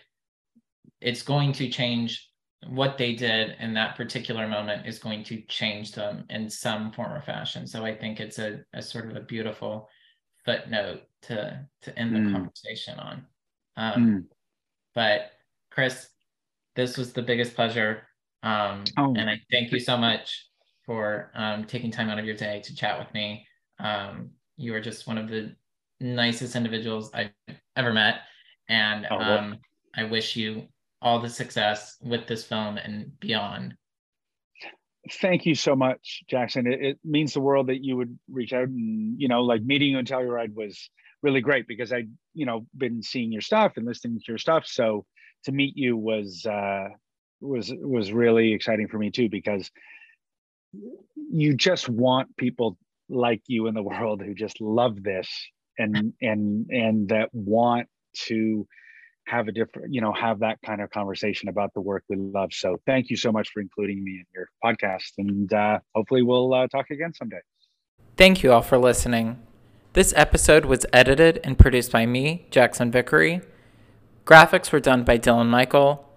it's 1.01 1.23
going 1.23 1.55
to 1.55 1.71
change 1.71 2.28
what 2.66 2.99
they 2.99 3.14
did 3.14 3.57
in 3.61 3.73
that 3.75 3.97
particular 3.97 4.49
moment 4.49 4.87
is 4.87 4.99
going 4.99 5.23
to 5.25 5.40
change 5.42 5.92
them 5.92 6.25
in 6.29 6.51
some 6.51 6.90
form 6.92 7.12
or 7.12 7.23
fashion. 7.23 7.66
So 7.66 7.85
I 7.85 7.94
think 7.94 8.21
it's 8.21 8.38
a, 8.38 8.61
a 8.75 8.83
sort 8.83 9.11
of 9.11 9.16
a 9.16 9.21
beautiful 9.21 9.88
footnote 10.44 11.03
to 11.23 11.66
to 11.83 11.99
end 11.99 12.14
the 12.14 12.21
mm. 12.21 12.33
conversation 12.33 12.99
on. 12.99 13.27
Um, 13.77 14.07
mm. 14.07 14.25
But 14.94 15.33
Chris, 15.71 16.09
this 16.75 16.97
was 16.97 17.12
the 17.12 17.23
biggest 17.23 17.55
pleasure, 17.55 18.03
um, 18.42 18.85
oh. 18.97 19.14
and 19.16 19.31
I 19.31 19.40
thank 19.53 19.71
you 19.71 19.79
so 19.79 19.97
much 19.97 20.47
for 20.85 21.31
um, 21.35 21.64
taking 21.64 21.90
time 21.90 22.09
out 22.09 22.18
of 22.18 22.25
your 22.25 22.37
day 22.37 22.61
to 22.64 22.75
chat 22.75 22.99
with 22.99 23.12
me. 23.14 23.47
Um, 23.79 24.31
you 24.57 24.75
are 24.75 24.81
just 24.81 25.07
one 25.07 25.18
of 25.18 25.29
the 25.29 25.55
nicest 26.01 26.57
individuals 26.57 27.11
I've 27.14 27.31
ever 27.77 27.92
met, 27.92 28.23
and 28.68 29.07
oh, 29.11 29.18
well. 29.18 29.38
Um, 29.38 29.59
I 29.97 30.05
wish 30.05 30.37
you 30.37 30.68
all 31.01 31.21
the 31.21 31.29
success 31.29 31.97
with 32.03 32.27
this 32.27 32.45
film 32.45 32.77
and 32.77 33.19
beyond. 33.21 33.75
Thank 35.11 35.47
you 35.47 35.55
so 35.55 35.75
much, 35.75 36.23
Jackson. 36.29 36.67
It, 36.67 36.83
it, 36.83 36.99
means 37.05 37.33
the 37.33 37.41
world 37.41 37.69
that 37.69 37.83
you 37.83 37.97
would 37.97 38.18
reach 38.29 38.53
out 38.53 38.68
and, 38.68 39.18
you 39.18 39.29
know, 39.29 39.43
like 39.43 39.62
meeting 39.62 39.93
you 39.93 39.99
in 39.99 40.05
Telluride 40.05 40.55
was 40.55 40.91
really 41.22 41.41
great 41.41 41.66
because 41.66 41.93
I, 41.93 42.05
you 42.35 42.47
know, 42.47 42.66
been 42.77 43.03
seeing 43.03 43.33
your 43.33 43.41
stuff 43.41 43.72
and 43.77 43.87
listening 43.87 44.18
to 44.18 44.25
your 44.29 44.39
stuff. 44.39 44.66
So 44.66 45.07
to 45.45 45.53
meet 45.53 45.77
you 45.77 45.97
was, 45.97 46.45
uh, 46.45 46.89
was, 47.41 47.72
was 47.75 48.12
really 48.12 48.53
exciting 48.53 48.89
for 48.89 48.99
me 48.99 49.11
too, 49.11 49.29
because 49.31 49.70
you 51.31 51.55
just 51.55 51.89
want 51.89 52.37
people 52.37 52.77
like 53.09 53.43
you 53.47 53.66
in 53.66 53.75
the 53.75 53.83
world 53.85 54.20
who 54.20 54.35
just 54.35 54.61
love 54.61 55.03
this 55.03 55.29
and, 55.79 56.12
and, 56.20 56.66
and 56.70 57.09
that 57.09 57.31
want 57.33 57.89
to, 58.27 58.66
have 59.29 59.49
a 59.49 59.53
different, 59.53 59.93
you 59.93 60.01
know, 60.01 60.12
have 60.12 60.41
that 60.41 60.59
kind 60.64 60.81
of 60.81 60.91
conversation 60.91 61.49
about 61.49 61.72
the 61.74 61.81
work 61.81 62.03
we 62.09 62.16
love. 62.16 62.53
So 62.53 62.81
thank 62.87 63.11
you 63.11 63.16
so 63.16 63.31
much 63.31 63.51
for 63.51 63.61
including 63.61 64.03
me 64.03 64.12
in 64.12 64.24
your 64.35 64.49
podcast. 64.64 65.12
And 65.18 65.53
uh, 65.53 65.81
hopefully 65.95 66.22
we'll 66.22 66.53
uh, 66.55 66.66
talk 66.68 66.91
again 66.91 67.12
someday. 67.14 67.41
Thank 68.16 68.43
you 68.43 68.53
all 68.53 68.62
for 68.62 68.79
listening. 68.79 69.39
This 69.93 70.12
episode 70.16 70.64
was 70.64 70.87
edited 70.93 71.41
and 71.45 71.59
produced 71.59 71.93
by 71.93 72.07
me, 72.07 72.47
Jackson 72.51 72.91
Vickery. 72.91 73.43
Graphics 74.24 74.72
were 74.72 74.81
done 74.81 75.05
by 75.05 75.18
Dylan 75.18 75.49
Michael, 75.49 76.09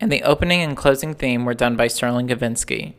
and 0.00 0.10
the 0.10 0.22
opening 0.22 0.60
and 0.60 0.76
closing 0.76 1.14
theme 1.14 1.44
were 1.44 1.54
done 1.54 1.76
by 1.76 1.86
Sterling 1.86 2.28
Gavinsky. 2.28 2.94